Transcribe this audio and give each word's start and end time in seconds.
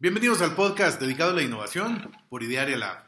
Bienvenidos 0.00 0.42
al 0.42 0.54
podcast 0.54 1.00
dedicado 1.00 1.32
a 1.32 1.34
la 1.34 1.42
innovación 1.42 2.16
por 2.28 2.44
Idearia 2.44 2.76
Lab. 2.76 3.02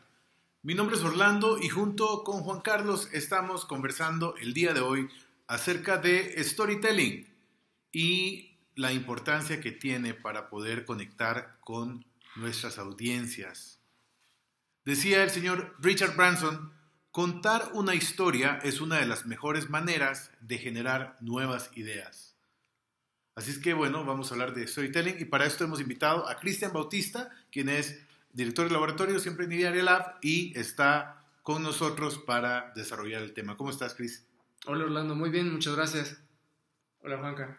Mi 0.65 0.75
nombre 0.75 0.97
es 0.97 1.05
Orlando 1.05 1.57
y 1.57 1.69
junto 1.69 2.25
con 2.25 2.43
Juan 2.43 2.63
Carlos 2.63 3.09
estamos 3.13 3.65
conversando 3.65 4.35
el 4.39 4.55
día 4.55 4.75
de 4.75 4.81
hoy 4.81 5.09
acerca 5.47 5.99
de 5.99 6.35
storytelling 6.43 7.33
y 7.93 8.59
la 8.75 8.93
importancia 8.93 9.61
que 9.61 9.71
tiene 9.71 10.15
para 10.15 10.51
poder 10.51 10.85
conectar 10.85 11.59
con 11.61 12.05
nuestras 12.35 12.77
audiencias. 12.77 13.79
Decía 14.85 15.23
el 15.23 15.31
señor 15.31 15.77
Richard 15.79 16.17
Branson, 16.17 16.73
contar 17.13 17.71
una 17.73 17.95
historia 17.95 18.59
es 18.65 18.81
una 18.81 18.97
de 18.97 19.07
las 19.07 19.27
mejores 19.27 19.71
maneras 19.71 20.33
de 20.41 20.59
generar 20.59 21.19
nuevas 21.21 21.71
ideas. 21.77 22.30
Así 23.35 23.51
es 23.51 23.59
que 23.59 23.75
bueno, 23.75 24.05
vamos 24.05 24.31
a 24.31 24.35
hablar 24.35 24.55
de 24.55 24.67
storytelling 24.67 25.17
y 25.19 25.25
para 25.25 25.47
esto 25.47 25.65
hemos 25.65 25.81
invitado 25.81 26.29
a 26.29 26.37
Cristian 26.39 26.73
Bautista, 26.73 27.31
quien 27.51 27.69
es 27.69 28.05
director 28.33 28.67
de 28.67 28.73
laboratorio 28.73 29.19
siempre 29.19 29.47
en 29.47 29.53
Idearia 29.53 29.83
Lab 29.83 30.19
y 30.21 30.57
está 30.59 31.25
con 31.43 31.63
nosotros 31.63 32.19
para 32.19 32.73
desarrollar 32.75 33.23
el 33.23 33.33
tema. 33.33 33.57
¿Cómo 33.57 33.71
estás, 33.71 33.95
Cris? 33.95 34.27
Hola 34.67 34.85
Orlando, 34.85 35.15
muy 35.15 35.31
bien, 35.31 35.53
muchas 35.53 35.75
gracias. 35.75 36.23
Hola 37.03 37.19
Juanca. 37.19 37.59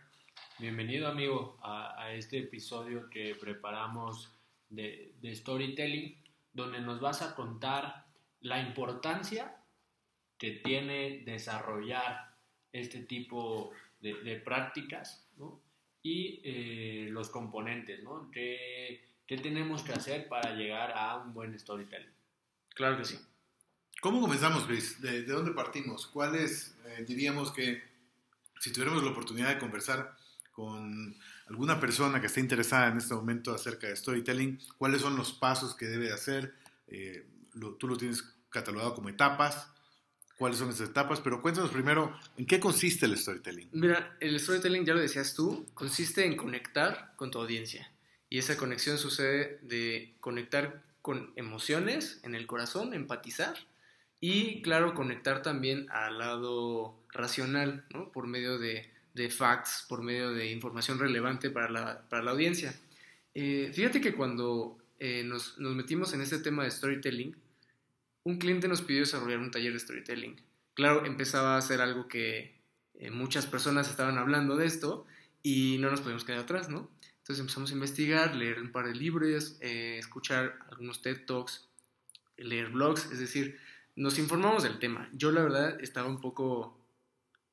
Bienvenido 0.60 1.08
amigo 1.08 1.58
a, 1.64 2.12
este 2.14 2.38
episodio 2.38 3.10
que 3.10 3.34
preparamos 3.34 4.32
de, 4.70 5.12
storytelling, 5.26 6.16
donde 6.54 6.80
nos 6.82 7.00
vas 7.02 7.24
a 7.24 7.34
contar 7.34 8.06
la 8.42 8.62
importancia 8.62 9.58
que 10.38 10.52
tiene 10.52 11.24
desarrollar 11.26 12.36
este 12.72 13.00
tipo 13.00 13.72
de, 13.72 13.91
de 14.02 14.42
prácticas, 14.44 15.28
¿no? 15.38 15.62
y 16.04 16.42
eh, 16.44 17.10
los 17.12 17.30
componentes, 17.30 18.04
¿no? 18.04 18.30
¿Qué, 18.32 19.02
¿Qué, 19.28 19.38
tenemos 19.38 19.84
que 19.84 19.94
hacer 19.94 20.28
para 20.28 20.54
llegar 20.54 20.92
a 20.96 21.18
un 21.18 21.34
buen 21.34 21.58
storytelling? 21.58 22.12
Claro 22.74 22.98
que 22.98 23.06
sí. 23.06 23.20
¿Cómo 24.02 24.20
comenzamos, 24.20 24.68
Luis? 24.68 25.00
¿De, 25.02 25.24
dónde 25.24 25.52
partimos? 25.52 26.08
¿Cuáles 26.08 26.76
eh, 26.86 27.06
diríamos 27.08 27.52
que, 27.52 27.84
si 28.60 28.72
tuviéramos 28.72 29.04
la 29.04 29.12
oportunidad 29.12 29.50
de 29.50 29.60
conversar 29.60 30.18
con 30.52 31.16
alguna 31.48 31.80
persona 31.80 32.20
que 32.20 32.28
esté 32.28 32.40
interesada 32.40 32.88
en 32.88 32.98
este 32.98 33.14
momento 33.14 33.54
acerca 33.54 33.88
de 33.88 33.96
storytelling, 33.96 34.60
cuáles 34.78 35.02
son 35.02 35.16
los 35.16 35.34
pasos 35.34 35.76
que 35.76 35.86
debe 35.86 36.12
hacer? 36.12 36.56
Eh, 36.88 37.28
tú 37.80 37.88
lo 37.88 37.96
tienes 37.96 38.24
catalogado 38.50 38.96
como 38.96 39.10
etapas 39.10 39.72
cuáles 40.42 40.58
son 40.58 40.70
esas 40.70 40.90
etapas, 40.90 41.20
pero 41.20 41.40
cuéntanos 41.40 41.70
primero, 41.70 42.18
¿en 42.36 42.48
qué 42.48 42.60
consiste 42.60 43.06
el 43.06 43.16
storytelling? 43.16 43.70
Mira, 43.74 44.18
el 44.20 44.40
storytelling, 44.40 44.84
ya 44.84 44.96
lo 44.96 45.00
decías 45.00 45.36
tú, 45.36 45.68
consiste 45.76 46.26
en 46.26 46.36
conectar 46.36 47.14
con 47.16 47.30
tu 47.30 47.38
audiencia. 47.38 47.92
Y 48.28 48.40
esa 48.40 48.58
conexión 48.58 48.98
sucede 48.98 49.60
de 49.62 50.16
conectar 50.20 50.82
con 51.04 51.32
emociones 51.36 52.20
en 52.24 52.34
el 52.34 52.48
corazón, 52.48 52.96
empatizar, 52.96 53.54
y 54.20 54.64
claro, 54.64 54.96
conectar 54.96 55.44
también 55.44 55.86
al 55.92 56.18
lado 56.18 56.96
racional, 57.14 57.86
¿no? 57.94 58.12
Por 58.12 58.26
medio 58.26 58.58
de, 58.58 58.90
de 59.14 59.30
facts, 59.30 59.86
por 59.88 60.02
medio 60.02 60.32
de 60.32 60.50
información 60.50 60.98
relevante 60.98 61.52
para 61.52 61.70
la, 61.70 62.02
para 62.10 62.24
la 62.24 62.32
audiencia. 62.32 62.74
Eh, 63.36 63.70
fíjate 63.76 64.02
que 64.02 64.16
cuando 64.16 64.76
eh, 64.98 65.22
nos, 65.24 65.60
nos 65.60 65.76
metimos 65.76 66.16
en 66.16 66.22
este 66.22 66.40
tema 66.40 66.64
de 66.64 66.72
storytelling, 66.72 67.36
un 68.24 68.38
cliente 68.38 68.68
nos 68.68 68.82
pidió 68.82 69.02
desarrollar 69.02 69.40
un 69.40 69.52
taller 69.52 69.74
de 69.74 69.80
storytelling. 69.80 70.42
Claro, 70.74 71.06
empezaba 71.06 71.58
a 71.58 71.62
ser 71.62 71.82
algo 71.82 72.08
que 72.08 72.62
eh, 72.96 73.12
muchas 73.12 73.46
personas 73.46 73.90
estaban 73.90 74.18
hablando 74.18 74.56
de 74.56 74.66
esto 74.66 75.06
y 75.44 75.78
no 75.80 75.90
nos 75.90 76.02
podíamos 76.02 76.24
quedar 76.24 76.40
atrás, 76.40 76.70
¿no? 76.70 76.90
Entonces 77.18 77.40
empezamos 77.40 77.72
a 77.72 77.74
investigar, 77.74 78.36
leer 78.36 78.60
un 78.60 78.72
par 78.72 78.88
de 78.88 78.96
libros, 78.96 79.58
eh, 79.62 79.98
escuchar 80.00 80.60
algunos 80.70 81.02
TED 81.02 81.26
Talks, 81.26 81.68
leer 82.38 82.70
blogs, 82.70 83.12
es 83.12 83.20
decir, 83.20 83.60
nos 83.96 84.18
informamos 84.20 84.64
del 84.64 84.80
tema. 84.80 85.10
Yo 85.14 85.32
la 85.32 85.44
verdad 85.44 85.80
estaba 85.82 86.08
un 86.08 86.22
poco, 86.22 86.80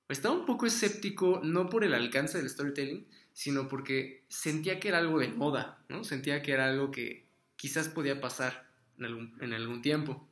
estaba 0.09 0.35
un 0.35 0.47
poco 0.47 0.67
escéptico, 0.67 1.41
no 1.43 1.69
por 1.69 1.85
el 1.85 1.95
alcance 1.95 2.39
del 2.39 2.49
storytelling, 2.49 3.07
sino 3.33 3.69
porque 3.69 4.25
sentía 4.29 4.81
que 4.81 4.89
era 4.89 4.99
algo 4.99 5.19
de 5.19 5.29
moda, 5.29 5.85
¿no? 5.89 6.05
Sentía 6.05 6.43
que 6.43 6.53
era 6.53 6.67
algo 6.67 6.91
que 6.91 7.27
quizás 7.57 7.89
podía 7.89 8.21
pasar 8.21 8.69
en 8.99 9.05
algún, 9.05 9.37
en 9.41 9.53
algún 9.53 9.83
tiempo. 9.83 10.28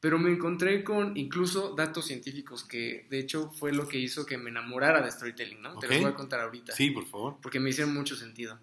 Pero 0.00 0.18
me 0.18 0.30
encontré 0.30 0.84
con 0.84 1.16
incluso 1.16 1.74
datos 1.74 2.06
científicos 2.06 2.64
que 2.64 3.06
de 3.10 3.18
hecho 3.18 3.50
fue 3.50 3.72
lo 3.72 3.88
que 3.88 3.98
hizo 3.98 4.24
que 4.24 4.38
me 4.38 4.50
enamorara 4.50 5.02
de 5.02 5.10
storytelling, 5.10 5.60
¿no? 5.60 5.78
Te 5.78 5.88
lo 5.88 6.00
voy 6.00 6.10
a 6.10 6.14
contar 6.14 6.40
ahorita. 6.40 6.72
Sí, 6.72 6.90
por 6.90 7.06
favor. 7.06 7.38
Porque 7.42 7.58
me 7.58 7.70
hicieron 7.70 7.94
mucho 7.94 8.14
sentido. 8.14 8.58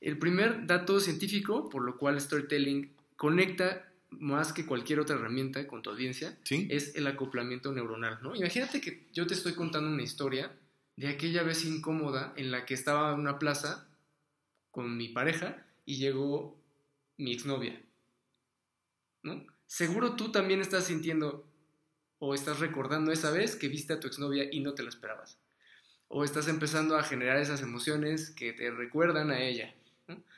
El 0.00 0.18
primer 0.18 0.66
dato 0.66 0.98
científico 0.98 1.68
por 1.68 1.82
lo 1.82 1.98
cual 1.98 2.18
storytelling 2.18 2.92
conecta 3.16 3.90
más 4.10 4.52
que 4.52 4.66
cualquier 4.66 5.00
otra 5.00 5.16
herramienta 5.16 5.66
con 5.66 5.82
tu 5.82 5.90
audiencia 5.90 6.36
es 6.48 6.94
el 6.96 7.06
acoplamiento 7.06 7.72
neuronal, 7.72 8.18
¿no? 8.22 8.34
Imagínate 8.34 8.80
que 8.80 9.06
yo 9.12 9.26
te 9.26 9.34
estoy 9.34 9.54
contando 9.54 9.90
una 9.90 10.02
historia 10.02 10.52
de 10.96 11.08
aquella 11.08 11.42
vez 11.42 11.64
incómoda 11.64 12.32
en 12.36 12.50
la 12.50 12.64
que 12.64 12.74
estaba 12.74 13.12
en 13.12 13.20
una 13.20 13.38
plaza 13.38 13.88
con 14.70 14.96
mi 14.96 15.08
pareja 15.08 15.64
y 15.84 15.96
llegó 15.96 16.58
mi 17.16 17.32
exnovia, 17.32 17.80
¿no? 19.22 19.44
Seguro 19.70 20.16
tú 20.16 20.32
también 20.32 20.60
estás 20.60 20.86
sintiendo 20.86 21.46
o 22.18 22.34
estás 22.34 22.58
recordando 22.58 23.12
esa 23.12 23.30
vez 23.30 23.54
que 23.54 23.68
viste 23.68 23.92
a 23.92 24.00
tu 24.00 24.08
exnovia 24.08 24.48
y 24.50 24.58
no 24.58 24.74
te 24.74 24.82
lo 24.82 24.88
esperabas. 24.88 25.38
O 26.08 26.24
estás 26.24 26.48
empezando 26.48 26.98
a 26.98 27.04
generar 27.04 27.36
esas 27.36 27.62
emociones 27.62 28.30
que 28.30 28.52
te 28.52 28.72
recuerdan 28.72 29.30
a 29.30 29.40
ella. 29.40 29.72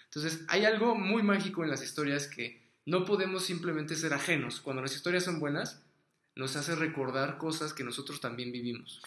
Entonces, 0.04 0.44
hay 0.48 0.66
algo 0.66 0.94
muy 0.94 1.22
mágico 1.22 1.65
en 1.65 1.70
las 1.70 1.82
historias 1.82 2.28
que 2.28 2.60
no 2.84 3.06
podemos 3.06 3.43
simplemente 3.44 3.97
ser 3.97 4.12
ajenos. 4.12 4.60
Cuando 4.60 4.82
las 4.82 4.94
historias 4.94 5.25
son 5.25 5.41
buenas, 5.41 5.82
nos 6.37 6.56
hace 6.56 6.76
recordar 6.76 7.38
cosas 7.38 7.72
que 7.72 7.84
nosotros 7.84 8.20
también 8.20 8.53
vivimos 8.53 9.00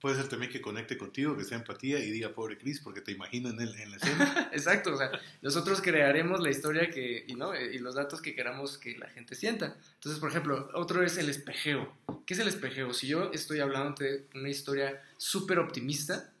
puede 0.00 0.16
ser 0.16 0.28
también 0.28 0.52
que 0.52 0.60
conecte 0.60 0.96
contigo, 0.96 1.36
que 1.36 1.44
sea 1.44 1.58
empatía 1.58 1.98
y 1.98 2.10
diga 2.10 2.32
pobre 2.32 2.58
Chris 2.58 2.80
porque 2.80 3.00
te 3.00 3.12
imagino 3.12 3.50
en, 3.50 3.60
en 3.60 3.90
la 3.90 3.96
escena. 3.96 4.50
Exacto, 4.52 4.94
o 4.94 4.96
sea, 4.96 5.10
nosotros 5.42 5.80
crearemos 5.80 6.40
la 6.40 6.50
historia 6.50 6.90
que, 6.90 7.24
y, 7.26 7.34
¿no? 7.34 7.58
y 7.58 7.78
los 7.78 7.94
datos 7.94 8.20
que 8.20 8.34
queramos 8.34 8.78
que 8.78 8.96
la 8.98 9.08
gente 9.08 9.34
sienta. 9.34 9.76
Entonces, 9.94 10.20
por 10.20 10.30
ejemplo, 10.30 10.70
otro 10.74 11.02
es 11.02 11.18
el 11.18 11.28
espejeo. 11.28 11.96
¿Qué 12.26 12.34
es 12.34 12.40
el 12.40 12.48
espejeo? 12.48 12.92
Si 12.92 13.06
yo 13.06 13.30
estoy 13.32 13.60
hablando 13.60 13.94
de 14.04 14.26
una 14.34 14.48
historia 14.48 15.02
súper 15.16 15.58
optimista, 15.58 16.32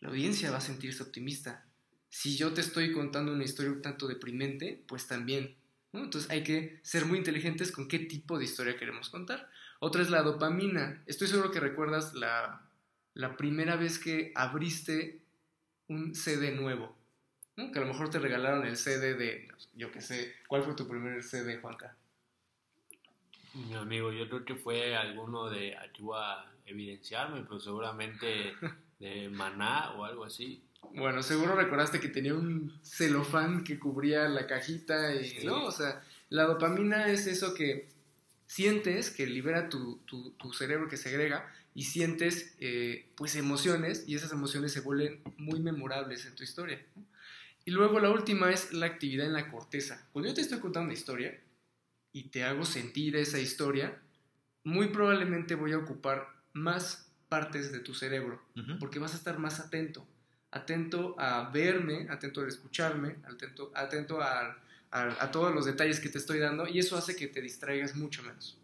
la 0.00 0.08
audiencia 0.08 0.50
va 0.50 0.58
a 0.58 0.62
sentirse 0.62 1.02
optimista. 1.02 1.66
Si 2.08 2.36
yo 2.36 2.52
te 2.52 2.60
estoy 2.60 2.92
contando 2.92 3.32
una 3.32 3.44
historia 3.44 3.70
un 3.70 3.82
tanto 3.82 4.08
deprimente, 4.08 4.82
pues 4.86 5.06
también. 5.06 5.56
Entonces 5.92 6.30
hay 6.30 6.42
que 6.42 6.80
ser 6.82 7.04
muy 7.04 7.18
inteligentes 7.18 7.72
con 7.72 7.88
qué 7.88 7.98
tipo 7.98 8.38
de 8.38 8.44
historia 8.44 8.76
queremos 8.76 9.10
contar. 9.10 9.50
Otra 9.80 10.02
es 10.02 10.10
la 10.10 10.22
dopamina. 10.22 11.02
Estoy 11.06 11.28
seguro 11.28 11.50
que 11.50 11.60
recuerdas 11.60 12.14
la 12.14 12.69
la 13.14 13.36
primera 13.36 13.76
vez 13.76 13.98
que 13.98 14.32
abriste 14.34 15.20
un 15.88 16.14
CD 16.14 16.52
nuevo. 16.52 16.96
Que 17.56 17.78
a 17.78 17.82
lo 17.82 17.88
mejor 17.88 18.08
te 18.08 18.18
regalaron 18.18 18.66
el 18.66 18.76
CD 18.78 19.14
de, 19.14 19.48
yo 19.74 19.92
qué 19.92 20.00
sé, 20.00 20.34
¿cuál 20.48 20.62
fue 20.62 20.74
tu 20.74 20.88
primer 20.88 21.22
CD, 21.22 21.58
Juanca? 21.58 21.94
Mi 23.52 23.74
amigo, 23.74 24.12
yo 24.12 24.28
creo 24.28 24.44
que 24.44 24.54
fue 24.54 24.96
alguno 24.96 25.50
de 25.50 25.76
ayuda 25.76 26.40
a 26.40 26.52
evidenciarme, 26.64 27.42
pero 27.42 27.60
seguramente 27.60 28.54
de 28.98 29.28
Maná 29.28 29.92
o 29.92 30.04
algo 30.04 30.24
así. 30.24 30.62
Bueno, 30.94 31.22
seguro 31.22 31.54
recordaste 31.54 32.00
que 32.00 32.08
tenía 32.08 32.34
un 32.34 32.78
celofán 32.82 33.62
que 33.64 33.78
cubría 33.78 34.28
la 34.28 34.46
cajita 34.46 35.14
y, 35.14 35.44
¿no? 35.44 35.64
O 35.64 35.70
sea, 35.70 36.02
la 36.30 36.44
dopamina 36.44 37.08
es 37.08 37.26
eso 37.26 37.52
que 37.52 37.88
sientes, 38.46 39.10
que 39.10 39.26
libera 39.26 39.68
tu, 39.68 39.98
tu, 40.06 40.30
tu 40.32 40.52
cerebro, 40.52 40.88
que 40.88 40.96
segrega, 40.96 41.52
y 41.74 41.84
sientes 41.84 42.54
eh, 42.58 43.10
pues 43.16 43.36
emociones 43.36 44.04
y 44.06 44.14
esas 44.14 44.32
emociones 44.32 44.72
se 44.72 44.80
vuelven 44.80 45.22
muy 45.36 45.60
memorables 45.60 46.26
en 46.26 46.34
tu 46.34 46.42
historia. 46.42 46.84
Y 47.64 47.70
luego 47.70 48.00
la 48.00 48.10
última 48.10 48.50
es 48.50 48.72
la 48.72 48.86
actividad 48.86 49.26
en 49.26 49.34
la 49.34 49.50
corteza. 49.50 50.08
Cuando 50.12 50.28
yo 50.28 50.34
te 50.34 50.40
estoy 50.40 50.60
contando 50.60 50.86
una 50.86 50.94
historia 50.94 51.38
y 52.12 52.24
te 52.24 52.44
hago 52.44 52.64
sentir 52.64 53.16
esa 53.16 53.38
historia, 53.38 54.00
muy 54.64 54.88
probablemente 54.88 55.54
voy 55.54 55.72
a 55.72 55.78
ocupar 55.78 56.28
más 56.52 57.10
partes 57.28 57.70
de 57.70 57.78
tu 57.78 57.94
cerebro, 57.94 58.42
porque 58.80 58.98
vas 58.98 59.14
a 59.14 59.16
estar 59.16 59.38
más 59.38 59.60
atento, 59.60 60.04
atento 60.50 61.14
a 61.18 61.48
verme, 61.50 62.08
atento 62.10 62.40
a 62.40 62.48
escucharme, 62.48 63.16
atento, 63.24 63.70
atento 63.74 64.20
a, 64.20 64.58
a 64.90 65.30
todos 65.30 65.54
los 65.54 65.64
detalles 65.64 66.00
que 66.00 66.08
te 66.08 66.18
estoy 66.18 66.40
dando, 66.40 66.66
y 66.66 66.80
eso 66.80 66.96
hace 66.96 67.14
que 67.14 67.28
te 67.28 67.40
distraigas 67.40 67.94
mucho 67.94 68.22
menos. 68.24 68.58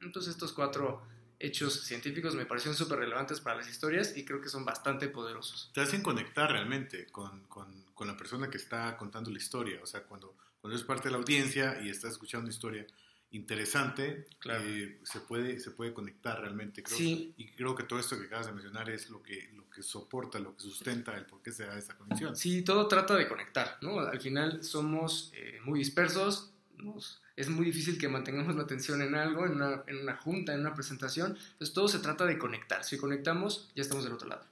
Entonces 0.00 0.32
estos 0.32 0.52
cuatro 0.54 1.02
hechos 1.38 1.82
científicos 1.82 2.34
me 2.34 2.46
parecieron 2.46 2.76
súper 2.76 2.98
relevantes 2.98 3.40
para 3.40 3.56
las 3.56 3.68
historias 3.68 4.16
y 4.16 4.24
creo 4.24 4.40
que 4.40 4.48
son 4.48 4.64
bastante 4.64 5.08
poderosos. 5.08 5.70
Te 5.74 5.80
hacen 5.80 6.02
conectar 6.02 6.50
realmente 6.50 7.06
con, 7.06 7.42
con, 7.44 7.84
con, 7.94 8.06
la 8.06 8.16
persona 8.16 8.48
que 8.50 8.56
está 8.56 8.96
contando 8.96 9.30
la 9.30 9.38
historia, 9.38 9.80
o 9.82 9.86
sea, 9.86 10.02
cuando, 10.04 10.36
cuando 10.60 10.76
eres 10.76 10.86
parte 10.86 11.04
de 11.08 11.12
la 11.12 11.18
audiencia 11.18 11.80
y 11.82 11.90
estás 11.90 12.12
escuchando 12.12 12.44
una 12.46 12.54
historia 12.54 12.86
interesante, 13.30 14.26
Claro. 14.38 14.62
eh, 14.64 15.00
se, 15.04 15.20
puede, 15.20 15.60
se 15.60 15.70
puede 15.72 15.92
conectar 15.92 16.40
realmente. 16.40 16.82
Creo, 16.82 16.96
Sí. 16.96 17.34
Y 17.36 17.48
creo 17.52 17.74
que 17.74 17.82
todo 17.82 17.98
esto 17.98 18.18
que 18.18 18.26
acabas 18.26 18.46
de 18.46 18.52
mencionar 18.52 18.88
es 18.90 19.10
lo 19.10 19.22
que, 19.22 19.50
lo 19.54 19.68
que 19.68 19.82
soporta, 19.82 20.38
lo 20.38 20.56
que 20.56 20.62
sustenta 20.62 21.16
el 21.16 21.26
por 21.26 21.42
qué 21.42 21.52
se 21.52 21.66
da 21.66 21.76
esta 21.78 21.96
conexión. 21.96 22.36
Sí, 22.36 22.62
todo 22.62 22.88
trata 22.88 23.14
de 23.16 23.28
conectar, 23.28 23.78
¿no? 23.82 24.00
Al 24.00 24.20
final 24.20 24.62
somos 24.62 25.30
eh, 25.34 25.58
muy 25.64 25.78
dispersos, 25.80 26.52
nos- 26.76 27.20
es 27.36 27.50
muy 27.50 27.66
difícil 27.66 27.98
que 27.98 28.08
mantengamos 28.08 28.56
la 28.56 28.62
atención 28.62 29.02
en 29.02 29.14
algo, 29.14 29.44
en 29.44 29.52
una, 29.52 29.84
en 29.86 29.98
una 29.98 30.16
junta, 30.16 30.54
en 30.54 30.60
una 30.60 30.74
presentación, 30.74 31.36
entonces 31.52 31.74
todo 31.74 31.86
se 31.86 31.98
trata 31.98 32.24
de 32.24 32.38
conectar. 32.38 32.82
Si 32.82 32.96
conectamos, 32.96 33.70
ya 33.74 33.82
estamos 33.82 34.04
del 34.04 34.14
otro 34.14 34.28
lado. 34.28 34.44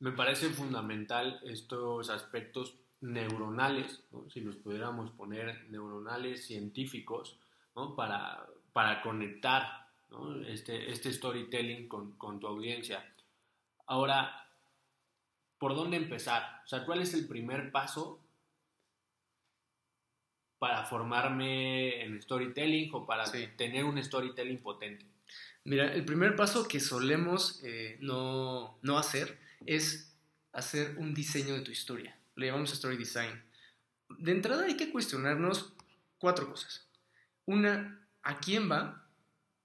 Me 0.00 0.12
parece 0.12 0.48
fundamental 0.48 1.40
estos 1.44 2.08
aspectos 2.08 2.76
neuronales, 3.02 4.02
¿no? 4.10 4.28
si 4.30 4.40
los 4.40 4.56
pudiéramos 4.56 5.10
poner 5.10 5.66
neuronales 5.68 6.46
científicos, 6.46 7.38
¿no? 7.76 7.94
para, 7.94 8.46
para 8.72 9.02
conectar 9.02 9.86
¿no? 10.10 10.40
este, 10.46 10.90
este 10.90 11.12
storytelling 11.12 11.88
con, 11.88 12.12
con 12.12 12.40
tu 12.40 12.46
audiencia. 12.46 13.04
Ahora, 13.86 14.48
¿por 15.58 15.74
dónde 15.74 15.98
empezar? 15.98 16.62
O 16.64 16.68
sea, 16.68 16.86
¿cuál 16.86 17.02
es 17.02 17.12
el 17.12 17.28
primer 17.28 17.70
paso 17.70 18.23
para 20.58 20.84
formarme 20.84 22.02
en 22.04 22.20
storytelling 22.22 22.90
o 22.94 23.06
para 23.06 23.26
Sí. 23.26 23.48
tener 23.56 23.84
un 23.84 24.02
storytelling 24.02 24.58
potente? 24.58 25.04
Mira, 25.64 25.92
el 25.94 26.04
primer 26.04 26.36
paso 26.36 26.68
que 26.68 26.80
solemos 26.80 27.60
eh, 27.64 27.96
no, 28.00 28.78
no 28.82 28.98
hacer 28.98 29.38
es 29.66 30.14
hacer 30.52 30.96
un 30.98 31.14
diseño 31.14 31.54
de 31.54 31.60
tu 31.62 31.70
historia. 31.70 32.16
Le 32.36 32.46
llamamos 32.46 32.72
story 32.72 32.96
design. 32.96 33.42
De 34.18 34.32
entrada 34.32 34.64
hay 34.66 34.76
que 34.76 34.90
cuestionarnos 34.90 35.72
cuatro 36.18 36.48
cosas. 36.50 36.86
Una, 37.46 38.06
¿a 38.22 38.38
quién 38.40 38.70
va? 38.70 39.06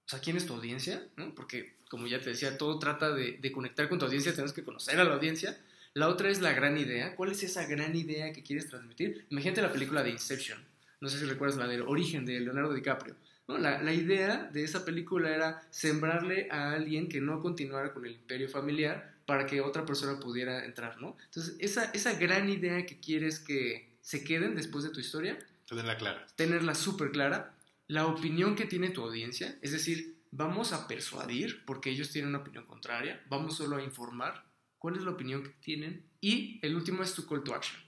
O 0.06 0.08
sea, 0.08 0.20
¿quién 0.20 0.36
es 0.36 0.46
tu 0.46 0.54
audiencia? 0.54 1.06
¿No? 1.16 1.34
Porque, 1.34 1.76
como 1.88 2.06
ya 2.06 2.20
te 2.20 2.30
decía, 2.30 2.56
todo 2.58 2.78
trata 2.78 3.10
de, 3.12 3.32
de 3.38 3.52
conectar 3.52 3.88
con 3.88 3.98
tu 3.98 4.06
audiencia, 4.06 4.32
tenemos 4.32 4.52
que 4.52 4.64
conocer 4.64 4.98
a 4.98 5.04
la 5.04 5.14
audiencia. 5.14 5.58
La 5.94 6.08
otra 6.08 6.30
es 6.30 6.40
la 6.40 6.52
gran 6.52 6.78
idea. 6.78 7.14
¿Cuál 7.16 7.32
es 7.32 7.42
esa 7.42 7.66
gran 7.66 7.94
idea 7.94 8.32
que 8.32 8.42
quieres 8.42 8.68
transmitir? 8.68 9.26
Imagínate 9.30 9.62
la 9.62 9.72
película 9.72 10.02
de 10.02 10.10
Inception. 10.10 10.64
No 11.00 11.08
sé 11.08 11.18
si 11.18 11.24
recuerdas 11.24 11.58
la 11.58 11.66
del 11.66 11.82
origen 11.82 12.24
de 12.26 12.40
Leonardo 12.40 12.74
DiCaprio. 12.74 13.16
¿no? 13.48 13.58
La, 13.58 13.82
la 13.82 13.92
idea 13.92 14.48
de 14.52 14.62
esa 14.64 14.84
película 14.84 15.34
era 15.34 15.62
sembrarle 15.70 16.48
a 16.50 16.72
alguien 16.72 17.08
que 17.08 17.20
no 17.20 17.40
continuara 17.40 17.92
con 17.92 18.04
el 18.06 18.12
imperio 18.12 18.48
familiar 18.48 19.14
para 19.26 19.46
que 19.46 19.60
otra 19.60 19.84
persona 19.86 20.18
pudiera 20.20 20.64
entrar, 20.64 21.00
¿no? 21.00 21.16
Entonces, 21.26 21.56
esa, 21.60 21.84
esa 21.92 22.14
gran 22.14 22.48
idea 22.48 22.84
que 22.84 22.98
quieres 23.00 23.38
que 23.38 23.96
se 24.02 24.24
queden 24.24 24.56
después 24.56 24.84
de 24.84 24.90
tu 24.90 25.00
historia, 25.00 25.38
Tenerla 25.66 25.96
clara. 25.96 26.26
tenerla 26.34 26.74
súper 26.74 27.12
clara, 27.12 27.54
la 27.86 28.06
opinión 28.06 28.56
que 28.56 28.64
tiene 28.66 28.90
tu 28.90 29.02
audiencia, 29.02 29.56
es 29.62 29.70
decir, 29.72 30.16
vamos 30.32 30.72
a 30.72 30.88
persuadir 30.88 31.64
porque 31.64 31.90
ellos 31.90 32.10
tienen 32.10 32.30
una 32.30 32.38
opinión 32.38 32.66
contraria, 32.66 33.22
vamos 33.28 33.56
solo 33.56 33.76
a 33.76 33.82
informar 33.82 34.44
cuál 34.78 34.96
es 34.96 35.02
la 35.02 35.10
opinión 35.12 35.42
que 35.44 35.50
tienen 35.60 36.04
y 36.20 36.58
el 36.62 36.74
último 36.74 37.02
es 37.04 37.14
tu 37.14 37.24
call 37.26 37.44
to 37.44 37.54
action. 37.54 37.80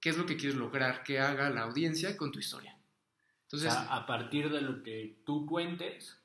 ¿Qué 0.00 0.10
es 0.10 0.18
lo 0.18 0.26
que 0.26 0.36
quieres 0.36 0.56
lograr 0.56 1.02
que 1.02 1.18
haga 1.18 1.50
la 1.50 1.62
audiencia 1.62 2.16
con 2.16 2.32
tu 2.32 2.38
historia? 2.38 2.74
O 2.74 3.42
Entonces, 3.44 3.72
sea, 3.72 3.94
a 3.94 4.06
partir 4.06 4.50
de 4.50 4.60
lo 4.60 4.82
que 4.82 5.16
tú 5.24 5.46
cuentes, 5.46 6.18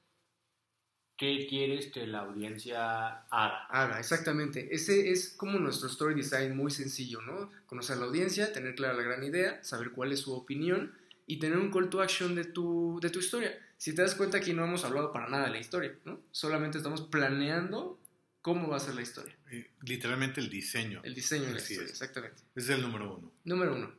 ¿qué 1.18 1.46
quieres 1.48 1.92
que 1.92 2.08
la 2.08 2.20
audiencia 2.20 3.24
haga? 3.30 3.66
haga, 3.70 4.00
exactamente. 4.00 4.74
Ese 4.74 5.12
es 5.12 5.30
como 5.30 5.60
nuestro 5.60 5.88
story 5.88 6.16
design 6.16 6.56
muy 6.56 6.72
sencillo, 6.72 7.22
¿no? 7.22 7.52
Conocer 7.68 7.98
a 7.98 8.00
la 8.00 8.06
audiencia, 8.08 8.52
tener 8.52 8.76
clara 8.76 8.96
la 8.96 9.04
gran 9.04 9.24
idea, 9.24 9.64
saber 9.64 9.92
cuál 9.92 10.12
es 10.12 10.22
su 10.22 10.34
opinión 10.34 10.94
y 11.28 11.38
tener 11.38 11.58
un 11.58 11.72
call 11.72 11.90
to 11.90 12.02
action 12.02 12.36
de 12.36 12.46
tu, 12.46 13.00
de 13.02 13.10
tu 13.10 13.20
historia. 13.20 13.58
Si 13.78 13.96
te 13.96 14.02
das 14.02 14.16
cuenta, 14.16 14.38
aquí 14.38 14.54
no 14.54 14.64
hemos 14.66 14.84
hablado 14.84 15.12
para 15.12 15.30
nada 15.30 15.46
de 15.46 15.52
la 15.52 15.60
historia, 15.60 15.96
¿no? 16.06 16.20
Solamente 16.32 16.78
estamos 16.78 17.02
planeando 17.02 18.00
cómo 18.42 18.68
va 18.70 18.78
a 18.78 18.80
ser 18.80 18.96
la 18.96 19.02
historia. 19.02 19.36
Eh, 19.52 19.70
literalmente 19.82 20.40
el 20.42 20.50
diseño. 20.50 21.02
El 21.04 21.14
diseño 21.16 21.46
de 21.46 21.54
la 21.54 21.60
historia, 21.60 21.84
es. 21.86 21.92
exactamente. 21.92 22.44
Es 22.56 22.70
el 22.70 22.82
número 22.82 23.16
uno. 23.18 23.32
Número 23.44 23.76
uno. 23.76 23.94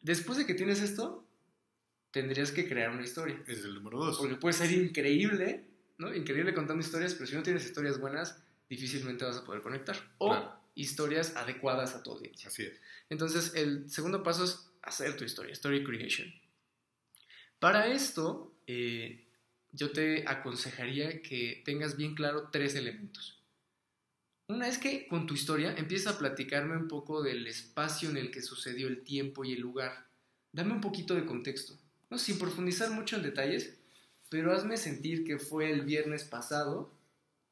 Después 0.00 0.38
de 0.38 0.46
que 0.46 0.54
tienes 0.54 0.80
esto, 0.80 1.26
tendrías 2.10 2.50
que 2.52 2.68
crear 2.68 2.90
una 2.90 3.02
historia. 3.04 3.42
Es 3.46 3.64
el 3.64 3.74
número 3.74 3.98
dos. 3.98 4.18
Porque 4.18 4.36
puede 4.36 4.52
ser 4.54 4.70
increíble, 4.72 5.64
¿no? 5.98 6.14
Increíble 6.14 6.52
contando 6.54 6.82
historias, 6.84 7.14
pero 7.14 7.26
si 7.26 7.34
no 7.36 7.42
tienes 7.42 7.64
historias 7.64 7.98
buenas, 8.00 8.42
difícilmente 8.68 9.24
vas 9.24 9.36
a 9.38 9.44
poder 9.44 9.62
conectar. 9.62 9.96
O 10.18 10.30
Claro. 10.30 10.60
historias 10.74 11.36
adecuadas 11.36 11.94
a 11.94 12.02
tu 12.02 12.10
audiencia. 12.12 12.48
Así 12.48 12.64
es. 12.64 12.80
Entonces, 13.10 13.52
el 13.54 13.88
segundo 13.90 14.22
paso 14.22 14.44
es 14.44 14.68
hacer 14.82 15.16
tu 15.16 15.24
historia, 15.24 15.52
story 15.52 15.84
creation. 15.84 16.32
Para 17.58 17.86
esto, 17.86 18.52
eh, 18.66 19.24
yo 19.70 19.92
te 19.92 20.24
aconsejaría 20.26 21.22
que 21.22 21.62
tengas 21.64 21.96
bien 21.96 22.14
claro 22.14 22.48
tres 22.50 22.74
elementos. 22.74 23.38
Una 24.52 24.68
es 24.68 24.76
que 24.76 25.06
con 25.08 25.26
tu 25.26 25.32
historia 25.32 25.74
empieza 25.78 26.10
a 26.10 26.18
platicarme 26.18 26.76
un 26.76 26.86
poco 26.86 27.22
del 27.22 27.46
espacio 27.46 28.10
en 28.10 28.18
el 28.18 28.30
que 28.30 28.42
sucedió 28.42 28.86
el 28.86 29.02
tiempo 29.02 29.44
y 29.46 29.52
el 29.54 29.60
lugar. 29.62 30.06
Dame 30.52 30.74
un 30.74 30.82
poquito 30.82 31.14
de 31.14 31.24
contexto, 31.24 31.78
¿no? 32.10 32.18
sin 32.18 32.38
profundizar 32.38 32.90
mucho 32.90 33.16
en 33.16 33.22
detalles, 33.22 33.78
pero 34.28 34.52
hazme 34.52 34.76
sentir 34.76 35.24
que 35.24 35.38
fue 35.38 35.70
el 35.72 35.80
viernes 35.82 36.24
pasado 36.24 36.92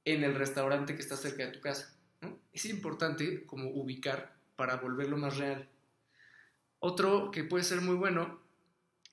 en 0.04 0.24
el 0.24 0.34
restaurante 0.34 0.94
que 0.94 1.00
está 1.00 1.16
cerca 1.16 1.46
de 1.46 1.52
tu 1.52 1.60
casa. 1.60 1.94
Es 2.52 2.66
importante 2.66 3.46
como 3.46 3.70
ubicar 3.70 4.36
para 4.56 4.76
volverlo 4.76 5.16
más 5.16 5.38
real. 5.38 5.66
Otro 6.80 7.30
que 7.30 7.44
puede 7.44 7.64
ser 7.64 7.80
muy 7.80 7.94
bueno 7.94 8.40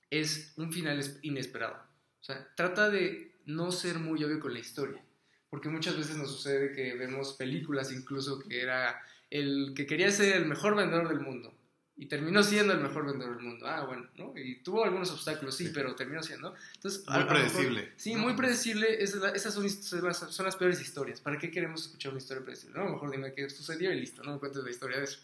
es 0.09 0.51
un 0.57 0.73
final 0.73 0.99
es- 0.99 1.19
inesperado. 1.21 1.75
O 2.19 2.23
sea, 2.23 2.53
trata 2.55 2.89
de 2.89 3.31
no 3.45 3.71
ser 3.71 3.99
muy 3.99 4.21
obvio 4.25 4.41
con 4.41 4.51
la 4.53 4.59
historia, 4.59 5.01
porque 5.49 5.69
muchas 5.69 5.97
veces 5.97 6.17
nos 6.17 6.31
sucede 6.31 6.73
que 6.73 6.93
vemos 6.95 7.33
películas 7.33 7.91
incluso 7.91 8.39
que 8.39 8.61
era 8.61 9.01
el 9.29 9.73
que 9.75 9.85
quería 9.85 10.11
ser 10.11 10.35
el 10.37 10.45
mejor 10.45 10.75
vendedor 10.75 11.07
del 11.09 11.19
mundo 11.19 11.53
y 11.99 12.05
terminó 12.05 12.43
siendo 12.43 12.73
el 12.73 12.79
mejor 12.79 13.05
vendedor 13.07 13.35
del 13.37 13.43
mundo. 13.45 13.65
Ah, 13.67 13.85
bueno, 13.85 14.07
¿no? 14.17 14.33
Y 14.37 14.61
tuvo 14.61 14.83
algunos 14.85 15.09
obstáculos, 15.11 15.55
sí, 15.57 15.67
Sí. 15.67 15.71
pero 15.73 15.95
terminó 15.95 16.21
siendo. 16.21 16.53
Entonces, 16.75 17.03
Muy 17.07 17.13
a- 17.13 17.15
a 17.15 17.19
lo 17.21 17.25
mejor- 17.25 17.41
predecible. 17.47 17.91
sí, 17.95 18.15
muy 18.15 18.33
predecible. 18.35 19.01
Esa 19.03 19.15
es 19.17 19.21
la- 19.23 19.29
esas 19.31 19.53
son, 19.53 19.67
son 19.69 20.45
las 20.45 20.55
peores 20.55 20.79
historias. 20.79 21.21
¿Para 21.21 21.39
qué 21.39 21.49
queremos 21.49 21.81
escuchar 21.83 22.11
una 22.11 22.19
historia 22.21 22.43
predecible? 22.43 22.77
No, 22.77 22.89
mejor 22.91 23.09
dime 23.11 23.33
qué 23.33 23.49
sucedió 23.49 23.91
y 23.91 23.99
listo, 23.99 24.21
no 24.23 24.33
me 24.33 24.39
cuentes 24.39 24.63
la 24.63 24.69
historia 24.69 24.97
de 24.97 25.03
eso. 25.05 25.19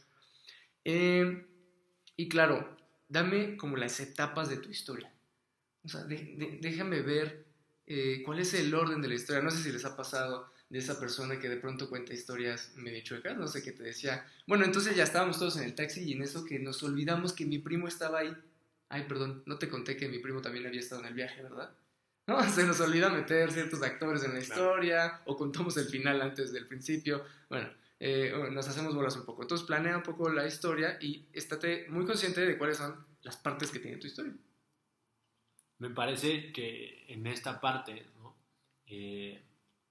Eh, 0.86 1.46
y 2.18 2.28
claro, 2.28 2.76
dame 3.08 3.56
como 3.58 3.78
las 3.78 4.00
etapas 4.00 4.50
de 4.50 4.58
tu 4.58 4.70
historia. 4.70 5.12
O 5.84 5.90
sea, 5.90 6.04
de- 6.06 6.16
de- 6.38 6.58
déjame 6.62 7.02
ver 7.02 7.46
eh, 7.88 8.22
cuál 8.26 8.40
es 8.40 8.54
el 8.54 8.74
orden 8.74 9.02
de 9.02 9.08
la 9.10 9.16
historia. 9.16 9.42
No 9.42 9.52
sé 9.52 9.62
si 9.64 9.72
les 9.72 9.86
ha 9.86 9.96
pasado 9.96 10.50
de 10.70 10.80
esa 10.80 11.00
persona 11.00 11.40
que 11.40 11.50
de 11.50 11.58
pronto 11.58 11.90
cuenta 11.90 12.14
historias 12.14 12.72
medio 12.76 13.02
chuecas, 13.04 13.38
no 13.38 13.48
sé, 13.48 13.62
que 13.62 13.72
te 13.72 13.84
decía, 13.84 14.26
bueno, 14.48 14.66
entonces 14.66 14.96
ya 14.96 15.04
estábamos 15.04 15.38
todos 15.38 15.58
en 15.58 15.64
el 15.64 15.76
taxi 15.76 16.02
y 16.04 16.14
en 16.14 16.24
eso 16.24 16.46
que 16.46 16.58
nos 16.60 16.82
olvidamos 16.84 17.34
que 17.34 17.46
mi 17.46 17.60
primo 17.60 17.88
estaba 17.88 18.20
ahí. 18.20 18.34
Ay, 18.90 19.06
perdón, 19.08 19.44
no 19.46 19.58
te 19.58 19.70
conté 19.70 19.98
que 19.98 20.08
mi 20.08 20.20
primo 20.20 20.42
también 20.42 20.66
había 20.66 20.80
estado 20.80 21.02
en 21.02 21.08
el 21.08 21.14
viaje, 21.14 21.42
¿verdad? 21.44 21.72
No, 22.26 22.42
se 22.50 22.64
nos 22.66 22.80
olvida 22.80 23.10
meter 23.10 23.52
ciertos 23.52 23.82
actores 23.84 24.24
en 24.24 24.34
la 24.34 24.40
Claro. 24.40 24.62
historia 24.62 25.22
o 25.26 25.36
contamos 25.36 25.76
el 25.76 25.88
final 25.90 26.22
antes 26.22 26.54
del 26.54 26.66
principio. 26.68 27.26
Bueno, 27.50 27.70
eh, 28.00 28.34
nos 28.50 28.66
hacemos 28.66 28.96
bolas 28.96 29.18
un 29.18 29.26
poco. 29.26 29.42
Entonces 29.42 29.68
planea 29.68 29.98
un 29.98 30.04
poco 30.04 30.30
la 30.30 30.48
historia 30.48 30.98
y 31.02 31.26
estate 31.34 31.86
muy 31.90 32.06
consciente 32.06 32.46
de 32.46 32.58
cuáles 32.58 32.78
son 32.78 32.96
las 33.24 33.36
partes 33.36 33.72
que 33.72 33.80
tiene 33.80 33.98
tu 33.98 34.08
historia. 34.08 34.32
Me 35.84 35.90
parece 35.90 36.54
que 36.54 37.04
en 37.10 37.28
esta 37.28 37.60
parte 37.60 38.06
¿no? 38.18 38.34
Eh, 38.88 39.38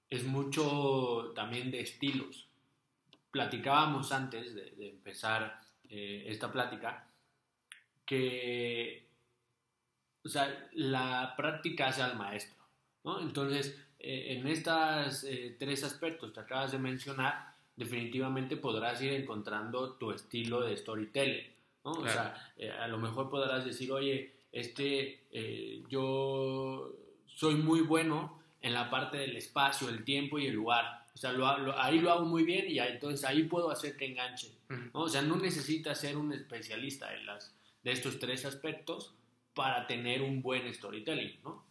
es 0.09 0.23
mucho 0.23 1.33
también 1.35 1.69
de 1.69 1.81
estilos. 1.81 2.47
Platicábamos 3.29 4.11
antes 4.11 4.55
de, 4.55 4.71
de 4.71 4.89
empezar 4.89 5.61
eh, 5.87 6.23
esta 6.25 6.51
plática 6.51 7.07
que 8.07 9.05
o 10.25 10.29
sea, 10.29 10.67
la 10.73 11.35
práctica 11.37 11.89
hace 11.89 12.01
al 12.01 12.17
maestro. 12.17 12.57
¿no? 13.03 13.21
Entonces, 13.21 13.79
eh, 13.99 14.37
en 14.39 14.47
estos 14.47 15.27
tres 15.59 15.83
aspectos 15.83 16.31
que 16.31 16.39
acabas 16.39 16.71
de 16.71 16.79
mencionar, 16.79 17.53
definitivamente 17.75 18.57
podrás 18.57 18.99
ir 19.03 19.13
encontrando 19.13 19.93
tu 19.97 20.09
estilo 20.09 20.61
de 20.61 20.75
storytelling. 20.75 21.53
¿no? 21.85 21.91
O 21.91 22.07
sea, 22.07 22.33
a 22.81 22.87
lo 22.87 22.97
mejor 22.97 23.29
podrás 23.29 23.63
decir, 23.63 23.91
oye, 23.91 24.33
este, 24.53 25.23
eh, 25.31 25.83
yo 25.89 26.95
soy 27.25 27.55
muy 27.55 27.81
bueno 27.81 28.41
en 28.61 28.73
la 28.73 28.89
parte 28.89 29.17
del 29.17 29.35
espacio, 29.35 29.89
el 29.89 30.05
tiempo 30.05 30.39
y 30.39 30.45
el 30.47 30.53
lugar. 30.53 31.05
O 31.13 31.17
sea, 31.17 31.31
lo 31.33 31.47
ahí 31.79 31.99
lo 31.99 32.11
hago 32.11 32.25
muy 32.25 32.43
bien 32.43 32.65
y 32.71 32.79
ahí- 32.79 32.93
entonces 32.93 33.25
ahí 33.25 33.43
puedo 33.43 33.69
hacer 33.69 33.97
que 33.97 34.05
enganche. 34.05 34.51
¿no? 34.69 35.01
O 35.01 35.09
sea, 35.09 35.21
no 35.21 35.35
necesitas 35.35 35.99
ser 35.99 36.15
un 36.17 36.31
especialista 36.33 37.13
en 37.15 37.25
las, 37.25 37.53
de 37.83 37.91
estos 37.91 38.17
tres 38.19 38.45
aspectos 38.45 39.13
para 39.53 39.85
tener 39.85 40.21
un 40.21 40.41
buen 40.41 40.73
storytelling, 40.73 41.39
¿no? 41.43 41.63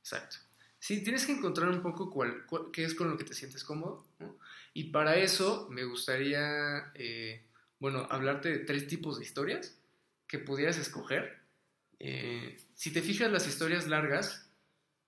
Exacto. 0.00 0.36
Sí, 0.78 1.02
tienes 1.02 1.24
que 1.24 1.32
encontrar 1.32 1.70
un 1.70 1.80
poco 1.80 2.10
cuál, 2.10 2.44
cuál- 2.46 2.70
qué 2.72 2.84
es 2.84 2.94
con 2.94 3.08
lo 3.08 3.16
que 3.16 3.24
te 3.24 3.32
sientes 3.32 3.64
cómodo. 3.64 4.04
¿no? 4.18 4.36
Y 4.74 4.84
para 4.90 5.16
eso 5.16 5.66
me 5.70 5.84
gustaría, 5.84 6.90
eh, 6.94 7.42
bueno, 7.78 8.06
hablarte 8.10 8.50
de 8.50 8.58
tres 8.58 8.86
tipos 8.86 9.18
de 9.18 9.24
historias 9.24 9.78
que 10.26 10.38
pudieras 10.38 10.76
escoger. 10.76 11.43
Eh, 12.00 12.58
si 12.74 12.92
te 12.92 13.02
fijas, 13.02 13.30
las 13.30 13.46
historias 13.46 13.88
largas 13.88 14.48